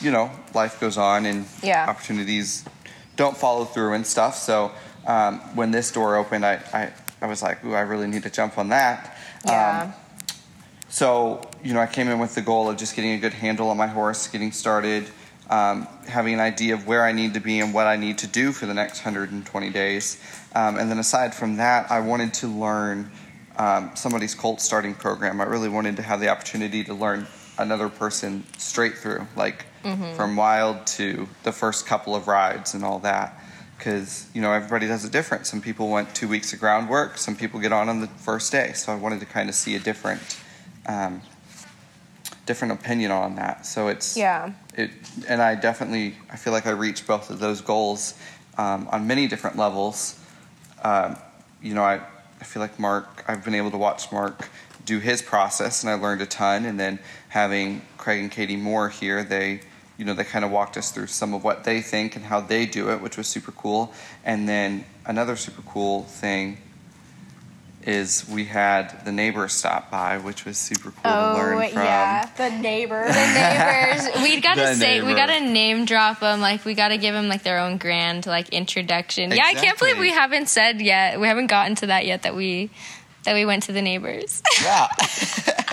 [0.00, 1.88] you know, life goes on, and yeah.
[1.88, 2.64] opportunities
[3.16, 4.36] don't follow through and stuff.
[4.36, 4.72] So
[5.06, 8.30] um, when this door opened, I, I, I was like, ooh, I really need to
[8.30, 9.16] jump on that.
[9.46, 9.92] Yeah.
[10.94, 13.68] So, you know, I came in with the goal of just getting a good handle
[13.68, 15.10] on my horse, getting started,
[15.50, 18.28] um, having an idea of where I need to be and what I need to
[18.28, 20.22] do for the next 120 days.
[20.54, 23.10] Um, and then aside from that, I wanted to learn
[23.58, 25.40] um, somebody's colt starting program.
[25.40, 27.26] I really wanted to have the opportunity to learn
[27.58, 30.14] another person straight through, like mm-hmm.
[30.14, 33.42] from wild to the first couple of rides and all that.
[33.76, 35.48] Because, you know, everybody does it different.
[35.48, 38.74] Some people want two weeks of groundwork, some people get on on the first day.
[38.74, 40.38] So I wanted to kind of see a different
[40.86, 41.22] um,
[42.46, 43.66] different opinion on that.
[43.66, 44.52] So it's yeah.
[44.76, 44.90] It
[45.28, 48.14] and I definitely I feel like I reached both of those goals
[48.58, 50.18] um, on many different levels.
[50.82, 51.16] Um,
[51.62, 52.00] you know, I
[52.40, 53.24] I feel like Mark.
[53.26, 54.48] I've been able to watch Mark
[54.84, 56.66] do his process, and I learned a ton.
[56.66, 59.60] And then having Craig and Katie Moore here, they
[59.96, 62.40] you know they kind of walked us through some of what they think and how
[62.40, 63.92] they do it, which was super cool.
[64.24, 66.58] And then another super cool thing
[67.86, 71.68] is we had the neighbors stop by, which was super cool oh, to learn oh,
[71.68, 71.82] from.
[71.82, 73.12] yeah, the neighbor, the
[74.02, 74.22] neighbors.
[74.22, 75.06] We gotta say, neighbor.
[75.06, 76.40] we gotta name drop them.
[76.40, 79.32] Like we gotta give them like their own grand like introduction.
[79.32, 79.54] Exactly.
[79.54, 81.20] Yeah, I can't believe we haven't said yet.
[81.20, 82.22] We haven't gotten to that yet.
[82.22, 82.70] That we
[83.24, 84.42] that we went to the neighbors.
[84.62, 84.88] Yeah.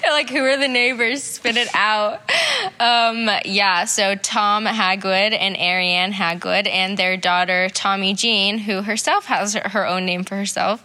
[0.10, 1.22] like, who are the neighbors?
[1.22, 2.20] Spit it out.
[2.80, 9.26] Um, yeah, so Tom Hagwood and Ariane Hagwood and their daughter Tommy Jean, who herself
[9.26, 10.82] has her own name for herself.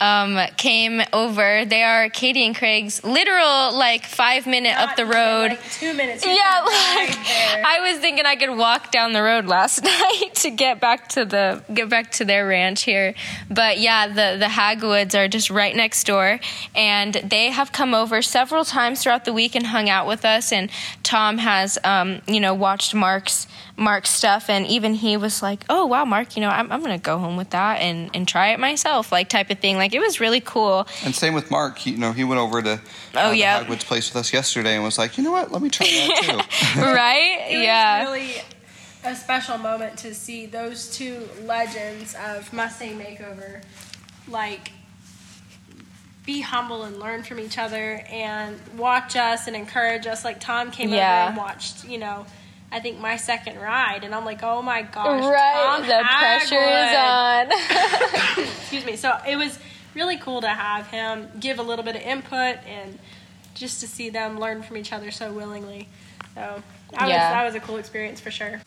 [0.00, 1.64] Um, came over.
[1.64, 5.50] They are Katie and Craig's literal like five minute up the road.
[5.50, 6.24] Like two minutes.
[6.26, 7.16] yeah, like.
[7.64, 11.24] I was thinking I could walk down the road last night to get back to
[11.24, 13.14] the get back to their ranch here.
[13.50, 16.40] But yeah, the the Hagwoods are just right next door,
[16.74, 20.52] and they have come over several times throughout the week and hung out with us.
[20.52, 20.70] And
[21.14, 23.46] Tom has, um, you know, watched Mark's
[23.76, 26.98] Mark's stuff, and even he was like, "Oh wow, Mark, you know, I'm I'm gonna
[26.98, 29.76] go home with that and and try it myself," like type of thing.
[29.76, 30.88] Like it was really cool.
[31.04, 31.78] And same with Mark.
[31.78, 32.80] He, you know, he went over to
[33.14, 33.62] Oh, uh, the yeah.
[33.62, 35.52] Hagwood's place with us yesterday and was like, you know what?
[35.52, 36.80] Let me try that too.
[36.80, 37.46] right?
[37.48, 38.02] It was yeah.
[38.02, 38.32] really
[39.04, 43.62] a special moment to see those two legends of Mustang Makeover,
[44.26, 44.72] like
[46.26, 50.24] be humble and learn from each other and watch us and encourage us.
[50.24, 51.24] Like Tom came Yeah.
[51.24, 52.26] over and watched, you know.
[52.72, 56.56] I think my second ride, and I'm like, oh my gosh, Right, Tom the pressure
[56.56, 58.44] is on.
[58.58, 58.96] Excuse me.
[58.96, 59.58] So it was
[59.94, 62.98] really cool to have him give a little bit of input and
[63.54, 65.88] just to see them learn from each other so willingly.
[66.34, 67.28] So that Yeah.
[67.28, 68.60] was that was a cool experience for sure.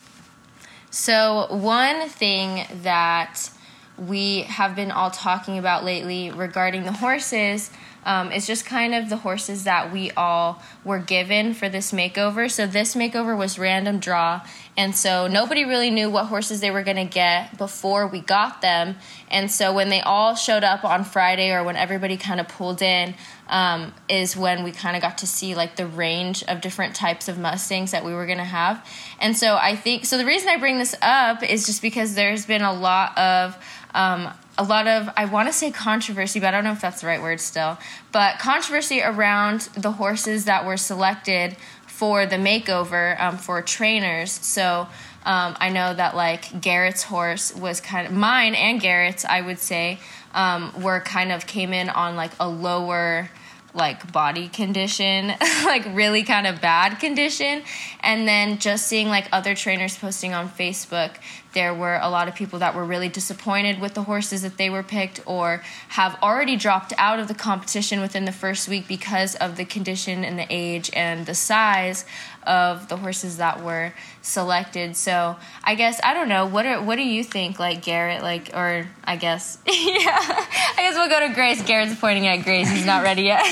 [0.90, 3.50] So, one thing that
[3.98, 7.72] we have been all talking about lately regarding the horses
[8.08, 12.50] um, is just kind of the horses that we all were given for this makeover.
[12.50, 14.42] So, this makeover was random draw,
[14.78, 18.62] and so nobody really knew what horses they were going to get before we got
[18.62, 18.96] them.
[19.30, 22.82] And so, when they all showed up on Friday or when everybody kind of pulled
[22.82, 23.14] in,
[23.50, 27.28] um, is when we kind of got to see like the range of different types
[27.28, 28.88] of Mustangs that we were going to have.
[29.20, 30.18] And so I think so.
[30.18, 33.58] The reason I bring this up is just because there's been a lot of
[33.94, 37.02] um, a lot of I want to say controversy, but I don't know if that's
[37.02, 37.78] the right word still.
[38.12, 44.32] But controversy around the horses that were selected for the makeover um, for trainers.
[44.32, 44.88] So.
[45.26, 49.60] Um, I know that like Garrett's horse was kind of mine and Garrett's, I would
[49.60, 50.00] say,
[50.34, 53.30] um, were kind of came in on like a lower
[53.78, 55.28] like body condition,
[55.66, 57.64] like really kind of bad condition.
[58.02, 61.16] And then just seeing like other trainers posting on Facebook,
[61.54, 64.70] there were a lot of people that were really disappointed with the horses that they
[64.70, 69.36] were picked or have already dropped out of the competition within the first week because
[69.36, 72.06] of the condition and the age and the size
[72.44, 74.96] of the horses that were selected.
[74.96, 76.46] So I guess I don't know.
[76.46, 79.74] What are what do you think, like Garrett, like or I guess yeah.
[79.76, 81.62] I guess we'll go to Grace.
[81.64, 82.70] Garrett's pointing at Grace.
[82.70, 83.44] He's not ready yet.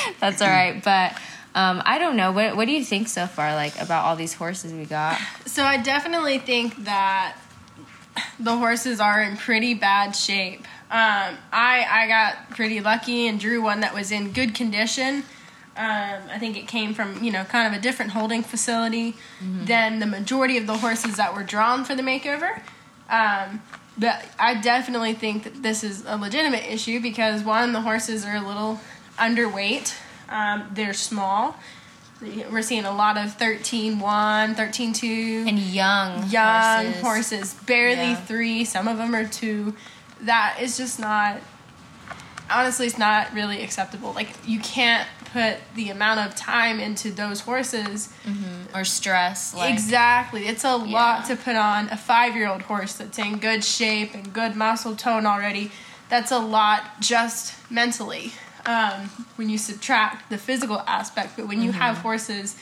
[0.20, 0.82] That's all right.
[0.82, 1.16] But
[1.54, 2.32] um, I don't know.
[2.32, 5.20] What what do you think so far, like about all these horses we got?
[5.46, 7.36] So I definitely think that
[8.38, 10.60] the horses are in pretty bad shape.
[10.90, 15.24] Um, I I got pretty lucky and drew one that was in good condition.
[15.74, 20.00] Um, I think it came from you know kind of a different holding facility than
[20.00, 22.60] the majority of the horses that were drawn for the makeover.
[23.08, 23.62] Um,
[23.98, 28.36] but I definitely think that this is a legitimate issue because one, the horses are
[28.36, 28.80] a little
[29.18, 29.94] underweight.
[30.32, 31.56] Um, they're small.
[32.50, 37.02] We're seeing a lot of 13 1, 13 2 And young young horses.
[37.02, 38.16] horses, barely Yeah.
[38.16, 38.64] three.
[38.64, 39.74] Some of them are two.
[40.20, 41.38] That is just not.
[42.50, 44.12] Honestly, it's not really acceptable.
[44.12, 48.10] Like you can't put the amount of time into those horses.
[48.74, 49.52] or stress.
[49.54, 54.14] Like exactly, it's a lot to put on a five-year-old horse that's in good shape
[54.14, 55.70] and good muscle tone already.
[56.08, 58.32] That's a lot just mentally.
[58.64, 62.56] Um, when you subtract the physical aspect, but when you have horses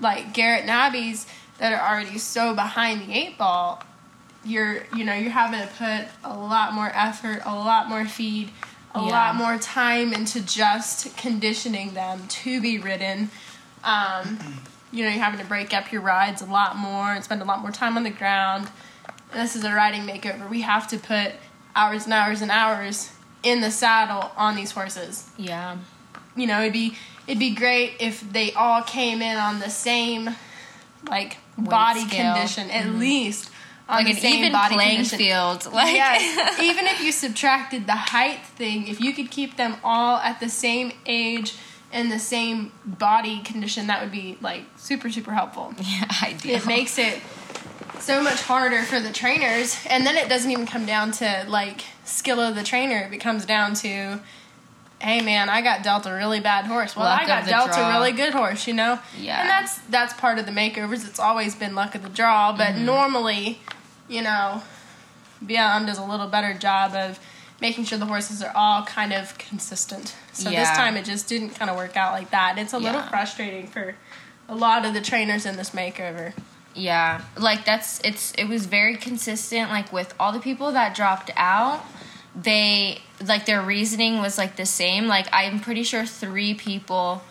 [0.00, 1.26] like Garrett and Abby's
[1.58, 3.82] that are already so behind the eight ball,
[4.44, 8.50] you're you know you're having to put a lot more effort, a lot more feed,
[8.94, 9.06] a Yeah.
[9.06, 13.30] lot more time into just conditioning them to be ridden.
[13.84, 14.38] Um,
[14.90, 17.44] you know, you're having to break up your rides a lot more and spend a
[17.44, 18.68] lot more time on the ground.
[19.32, 20.50] This is a riding makeover.
[20.50, 21.34] We have to put
[21.76, 23.12] hours and hours and hours
[23.42, 25.78] in the saddle on these horses yeah,
[26.36, 30.30] you know it'd be it'd be great if they all came in on the same
[31.08, 32.34] like body scale.
[32.34, 32.98] condition at mm-hmm.
[32.98, 33.50] least
[33.90, 35.18] on like the same even body playing condition.
[35.18, 35.72] field.
[35.72, 40.18] Like yes, even if you subtracted the height thing, if you could keep them all
[40.18, 41.54] at the same age
[41.92, 45.74] and the same body condition, that would be like super super helpful.
[45.80, 46.56] yeah, ideal.
[46.56, 47.20] It makes it
[47.98, 51.82] so much harder for the trainers, and then it doesn't even come down to like
[52.10, 52.98] skill of the trainer.
[52.98, 54.20] It becomes down to,
[55.00, 56.94] hey man, I got dealt a really bad horse.
[56.96, 57.88] Well, Luck I got dealt draw.
[57.88, 58.98] a really good horse, you know.
[59.18, 59.40] Yeah.
[59.40, 61.06] And that's that's part of the makeovers.
[61.06, 62.84] It's always been luck of the draw, but Mm-hmm.
[62.84, 63.60] normally,
[64.08, 64.62] you know,
[65.44, 67.18] BLM does a little better job of
[67.60, 70.14] making sure the horses are all kind of consistent.
[70.32, 72.56] So this time it just didn't kind of work out like that.
[72.58, 73.94] It's a little frustrating for
[74.48, 76.32] a lot of the trainers in this makeover.
[76.74, 81.30] Yeah, like that's it's it was very consistent like with all the people that dropped
[81.36, 81.84] out.
[82.34, 85.06] They like their reasoning was like the same.
[85.06, 87.22] Like I'm pretty sure three people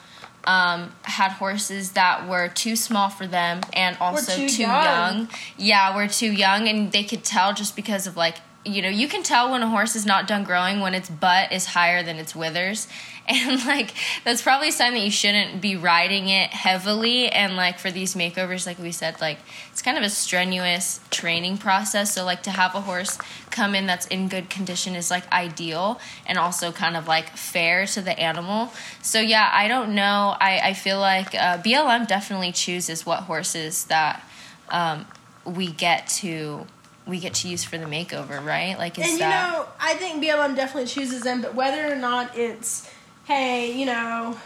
[0.46, 4.84] um, had horses that were too small for them and also too too, young.
[4.84, 5.30] young.
[5.58, 9.08] Yeah, were too young, and they could tell just because of like you know you
[9.08, 12.18] can tell when a horse is not done growing when its butt is higher than
[12.18, 12.88] its withers.
[13.32, 13.94] And like
[14.24, 17.30] that's probably a sign that you shouldn't be riding it heavily.
[17.30, 19.38] And like for these makeovers, like we said, like
[19.72, 22.12] it's kind of a strenuous training process.
[22.12, 23.20] So like to have a horse
[23.52, 27.86] come in that's in good condition is like ideal and also kind of like fair
[27.86, 28.74] to the animal.
[29.04, 30.36] So yeah, I don't know.
[30.40, 34.28] I I feel like uh, BLM definitely chooses what horses that
[34.70, 35.06] um,
[35.46, 36.66] we get to
[37.10, 38.78] we get to use for the makeover, right?
[38.78, 41.96] Like is And you that know, I think BLM definitely chooses them, but whether or
[41.96, 42.90] not it's,
[43.26, 44.38] hey, you know,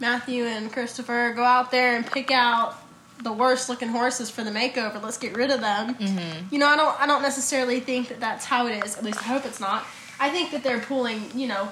[0.00, 2.76] Matthew and Christopher go out there and pick out
[3.22, 5.02] the worst looking horses for the makeover.
[5.02, 5.94] Let's get rid of them.
[5.94, 6.54] Mm-hmm.
[6.54, 8.96] You know, I don't, I don't necessarily think that that's how it is.
[8.96, 9.84] At least I hope it's not.
[10.18, 11.70] I think that they're pulling, you know,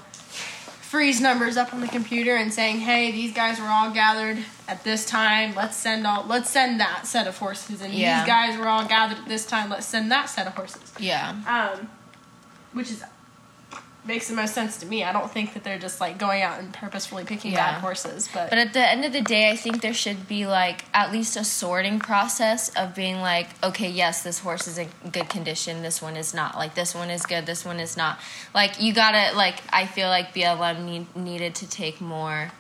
[0.89, 4.84] freeze numbers up on the computer and saying, "Hey, these guys were all gathered at
[4.84, 5.55] this time.
[5.55, 6.24] Let's send all.
[6.26, 8.20] Let's send that set of horses, and Yeah.
[8.20, 9.68] these guys were all gathered at this time.
[9.68, 11.34] Let's send that set of horses." yeah.
[11.47, 11.91] um,
[12.72, 13.03] which is
[14.05, 15.05] makes the most sense to me.
[15.05, 17.72] I don't think that they're just like going out and purposefully picking Yeah.
[17.72, 20.46] bad horses, but, But at the end of the day, I think there should be
[20.46, 24.88] like at least a sorting process of being like, okay, yes, this horse is in
[25.12, 25.82] good condition.
[25.82, 26.57] This one is not.
[26.57, 27.44] Like this one is good.
[27.44, 28.18] This one is not.
[28.55, 29.57] Like you gotta like.
[29.72, 32.51] I feel like BLM need, needed to take more.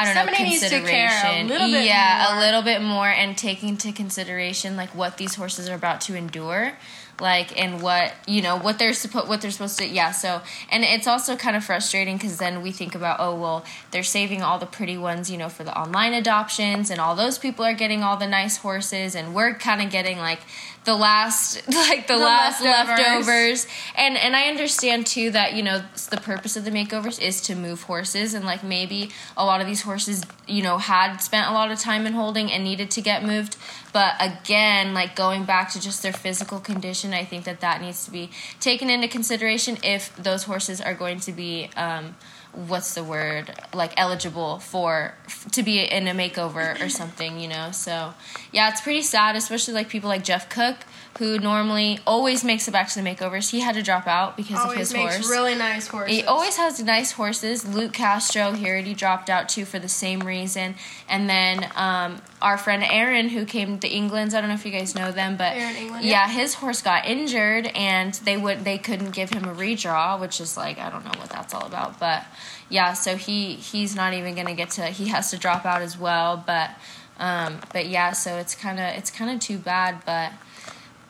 [0.00, 1.08] I don't Somebody know needs to consideration.
[1.28, 2.36] care a little bit yeah, more.
[2.36, 6.14] a little bit more, and take into consideration like what these horses are about to
[6.14, 6.72] endure
[7.20, 10.40] like and what you know what they're supposed what they're supposed to yeah so
[10.70, 14.42] and it's also kind of frustrating because then we think about oh well they're saving
[14.42, 17.74] all the pretty ones you know for the online adoptions and all those people are
[17.74, 20.40] getting all the nice horses and we're kind of getting like
[20.84, 22.98] the last like the, The last leftovers.
[22.98, 23.66] leftovers.
[23.96, 27.54] And and I understand too that you know the purpose of the makeovers is to
[27.54, 28.34] move horses.
[28.34, 31.78] And like maybe a lot of these horses you know had spent a lot of
[31.78, 33.56] time in holding and needed to get moved.
[33.92, 38.04] But again like going back to just their physical condition I think that that needs
[38.06, 42.16] to be taken into consideration if those horses are going to be um
[42.52, 45.14] what's the word like eligible for
[45.52, 47.70] to be in a makeover or something you know?
[47.70, 48.14] So
[48.52, 50.76] yeah it's pretty sad especially like people like jeff cook
[51.20, 54.58] who normally always makes it back to the makeovers he had to drop out because
[54.58, 56.16] of always his makes horse really nice horses.
[56.16, 57.66] he always has nice horses.
[57.68, 60.74] Luke Castro, he already dropped out too for the same reason.
[61.10, 64.72] And then um, our friend Aaron, who came to England's, I don't know if you
[64.72, 66.28] guys know them, but England, yeah, yeah.
[66.30, 70.56] his horse got injured, and they would they couldn't give him a redraw, which is
[70.56, 72.24] like I don't know what that's all about, but
[72.70, 75.98] yeah, so he he's not even gonna get to he has to drop out as
[75.98, 76.70] well, but
[77.18, 80.32] um, but yeah, so it's kind of it's kind of too bad, but.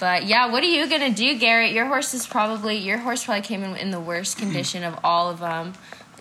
[0.01, 1.73] But yeah, what are you gonna do, Garrett?
[1.73, 5.29] Your horse is probably your horse probably came in in the worst condition of all
[5.31, 5.75] of them,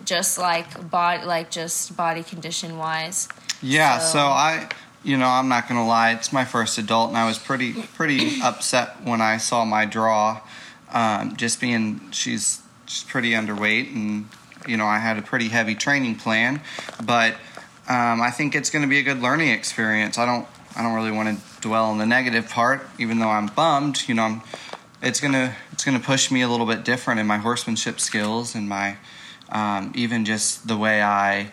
[0.04, 3.28] just like body, like just body condition wise.
[3.62, 4.68] Yeah, So- so I,
[5.02, 6.10] you know, I'm not gonna lie.
[6.12, 10.40] It's my first adult, and I was pretty pretty upset when I saw my draw.
[10.92, 14.28] Um, just being she's she's pretty underweight, and
[14.66, 16.60] you know, I had a pretty heavy training plan,
[17.02, 17.32] but
[17.88, 20.18] um, I think it's going to be a good learning experience.
[20.18, 23.46] I don't I don't really want to dwell on the negative part, even though I'm
[23.46, 24.08] bummed.
[24.08, 24.42] You know, I'm
[25.02, 28.68] it's gonna it's gonna push me a little bit different in my horsemanship skills and
[28.68, 28.96] my
[29.50, 31.52] um, even just the way I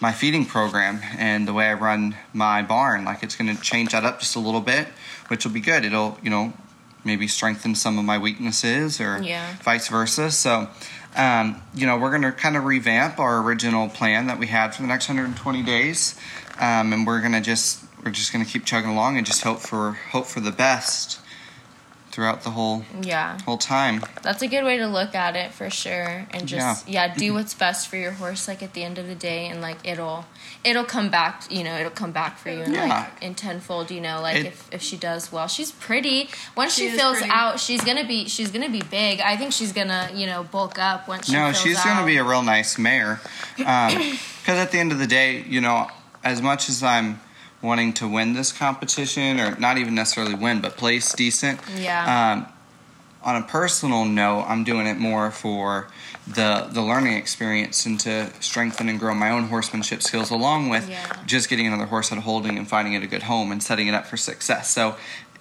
[0.00, 3.04] my feeding program and the way I run my barn.
[3.04, 4.88] Like it's gonna change that up just a little bit,
[5.28, 5.84] which will be good.
[5.84, 6.52] It'll you know
[7.04, 9.54] maybe strengthen some of my weaknesses or Yeah.
[9.62, 10.30] vice versa.
[10.30, 10.68] So.
[11.16, 14.74] Um, you know, we're going to kind of revamp our original plan that we had
[14.74, 16.18] for the next 120 days,
[16.58, 19.42] um, and we're going to just we're just going to keep chugging along and just
[19.42, 21.20] hope for hope for the best
[22.10, 24.00] throughout the whole Yeah, whole time.
[24.22, 27.34] that's a good way to look at it for sure, and just yeah, do mm-hmm.
[27.34, 28.46] what's best for your horse.
[28.46, 30.24] Like at the end of the day, and like it'll
[30.62, 31.42] it'll come back.
[31.50, 32.86] You know, it'll come back for you in Yeah.
[32.86, 33.90] like in tenfold.
[33.90, 36.28] You know, like It- if if she does well, she's pretty.
[36.56, 37.32] Once she, She fills pretty.
[37.32, 39.20] out, she's gonna be she's gonna be big.
[39.20, 42.18] I think she's gonna you know bulk up once she No, fills she's gonna be
[42.18, 43.20] a real nice mare.
[43.58, 45.88] Um, because at the end of the day, you know,
[46.22, 47.18] as much as I'm
[47.64, 52.34] wanting to win this competition, or not even necessarily win, but place decent, yeah.
[52.44, 52.46] um,
[53.22, 55.88] on a personal note, I'm doing it more for
[56.26, 60.88] the the learning experience and to strengthen and grow my own horsemanship skills, along with
[60.88, 61.16] Yeah.
[61.24, 63.94] just getting another horse of holding and finding it a good home and setting it
[63.94, 64.70] up for success.
[64.70, 64.96] So,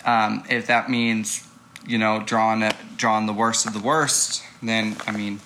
[0.05, 1.45] um, if that means
[1.85, 5.41] you know drawing it, drawing the worst of the worst, then I mean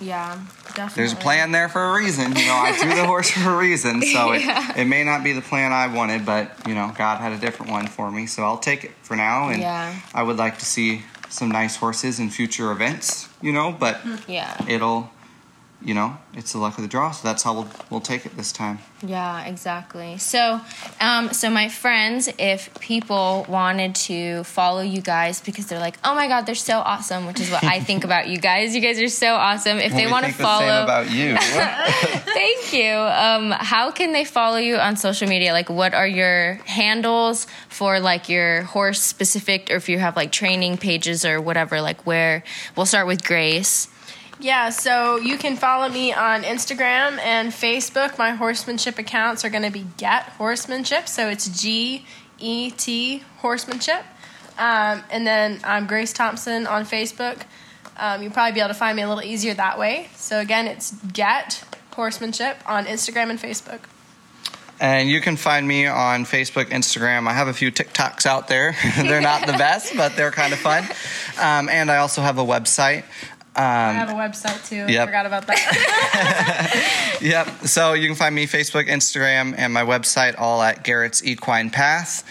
[0.00, 0.40] yeah,
[0.74, 0.94] definitely.
[0.96, 2.34] there's a plan there for a reason.
[2.36, 4.70] You know, I threw the horse for a reason, so Yeah.
[4.72, 7.38] it, it may not be the plan I wanted, but you know, God had a
[7.38, 9.48] different one for me, so I'll take it for now.
[9.48, 9.94] And Yeah.
[10.12, 14.54] I would like to see some nice horses in future events, you know, but Yeah.
[14.68, 15.10] it'll,
[15.84, 17.10] you know, it's the luck of the draw.
[17.10, 18.78] So that's how we'll, we'll take it this time.
[19.02, 20.16] Yeah, exactly.
[20.16, 20.60] So,
[20.98, 26.14] um, so my friends, if people wanted to follow you guys because they're like, oh
[26.14, 28.74] my god, they're so awesome, which is what I think about you guys.
[28.74, 29.78] You guys are so awesome.
[29.78, 31.36] If they want to think the follow, about you.
[31.38, 32.94] thank you.
[32.94, 35.52] Um, how can they follow you on social media?
[35.52, 40.32] Like, what are your handles for like your horse specific, or if you have like
[40.32, 41.82] training pages or whatever?
[41.82, 42.42] Like, where
[42.74, 43.88] we'll start with Grace.
[44.44, 48.18] Yeah, so you can follow me on Instagram and Facebook.
[48.18, 52.04] My horsemanship accounts are going to be Get Horsemanship, so it's G
[52.38, 54.04] E T Horsemanship.
[54.58, 57.40] Um, and then I'm Grace Thompson on Facebook.
[57.96, 60.10] Um, you'll probably be able to find me a little easier that way.
[60.14, 61.64] So again, it's Get
[61.94, 63.80] Horsemanship on Instagram and Facebook.
[64.80, 67.28] And you can find me on Facebook, Instagram.
[67.28, 68.74] I have a few TikToks out there.
[68.96, 70.82] they're not the best, but they're kind of fun.
[71.40, 73.04] Um, and I also have a website.
[73.56, 74.86] I Um, have a website too.
[74.92, 75.06] Yep.
[75.08, 77.18] Forgot about that.
[77.20, 77.48] yep.
[77.66, 82.24] So you can find me Facebook, Instagram, and my website all at Garrett's Equine Path.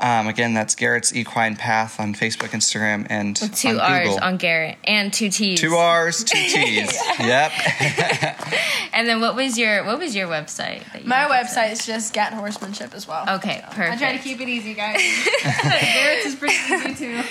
[0.00, 4.24] Um, again, that's Garrett's Equine Path on Facebook, Instagram, and Two on R's Google.
[4.24, 5.60] on Garrett and two T's.
[5.60, 6.92] Two R's, two T's.
[7.18, 7.52] Yep.
[8.90, 10.82] And then what was your what was your website?
[10.92, 11.60] that you My had to say?
[11.60, 13.24] website is just Get Horsemanship as well.
[13.36, 13.90] Okay, perfect.
[13.92, 14.96] I try to keep it easy, guys.
[15.62, 17.22] Garrett's is pretty easy too.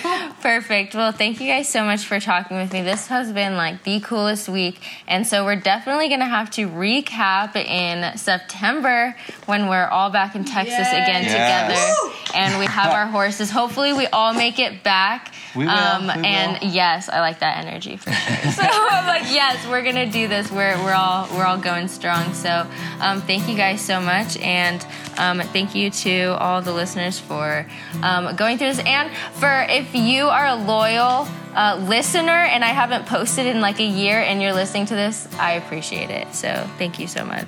[0.42, 0.96] Perfect.
[0.96, 2.84] Well, thank you guys so much for talking with me.
[2.84, 4.80] This has been like the coolest week.
[5.08, 9.16] And so we're definitely going to have to recap in September
[9.48, 11.04] when we're all back in Texas Yay.
[11.04, 11.98] again Yes.
[12.00, 13.50] together and we have our horses.
[13.52, 15.34] Hopefully, we all make it back.
[15.56, 16.70] We will, Um, we and will.
[16.70, 18.52] yes, I like that energy for sure.
[18.52, 20.52] so I'm like, yes, we're going to do this.
[20.52, 22.34] We're, we're all we're all going strong.
[22.34, 22.68] So
[23.00, 24.38] um, thank you guys so much.
[24.38, 24.86] And
[25.18, 27.66] um, thank you to all the listeners for
[28.04, 28.80] um, going through this.
[28.86, 33.80] And for if you are a loyal uh, listener and I haven't posted in like
[33.80, 36.36] a year and you're listening to this, I appreciate it.
[36.36, 37.48] So thank you so much.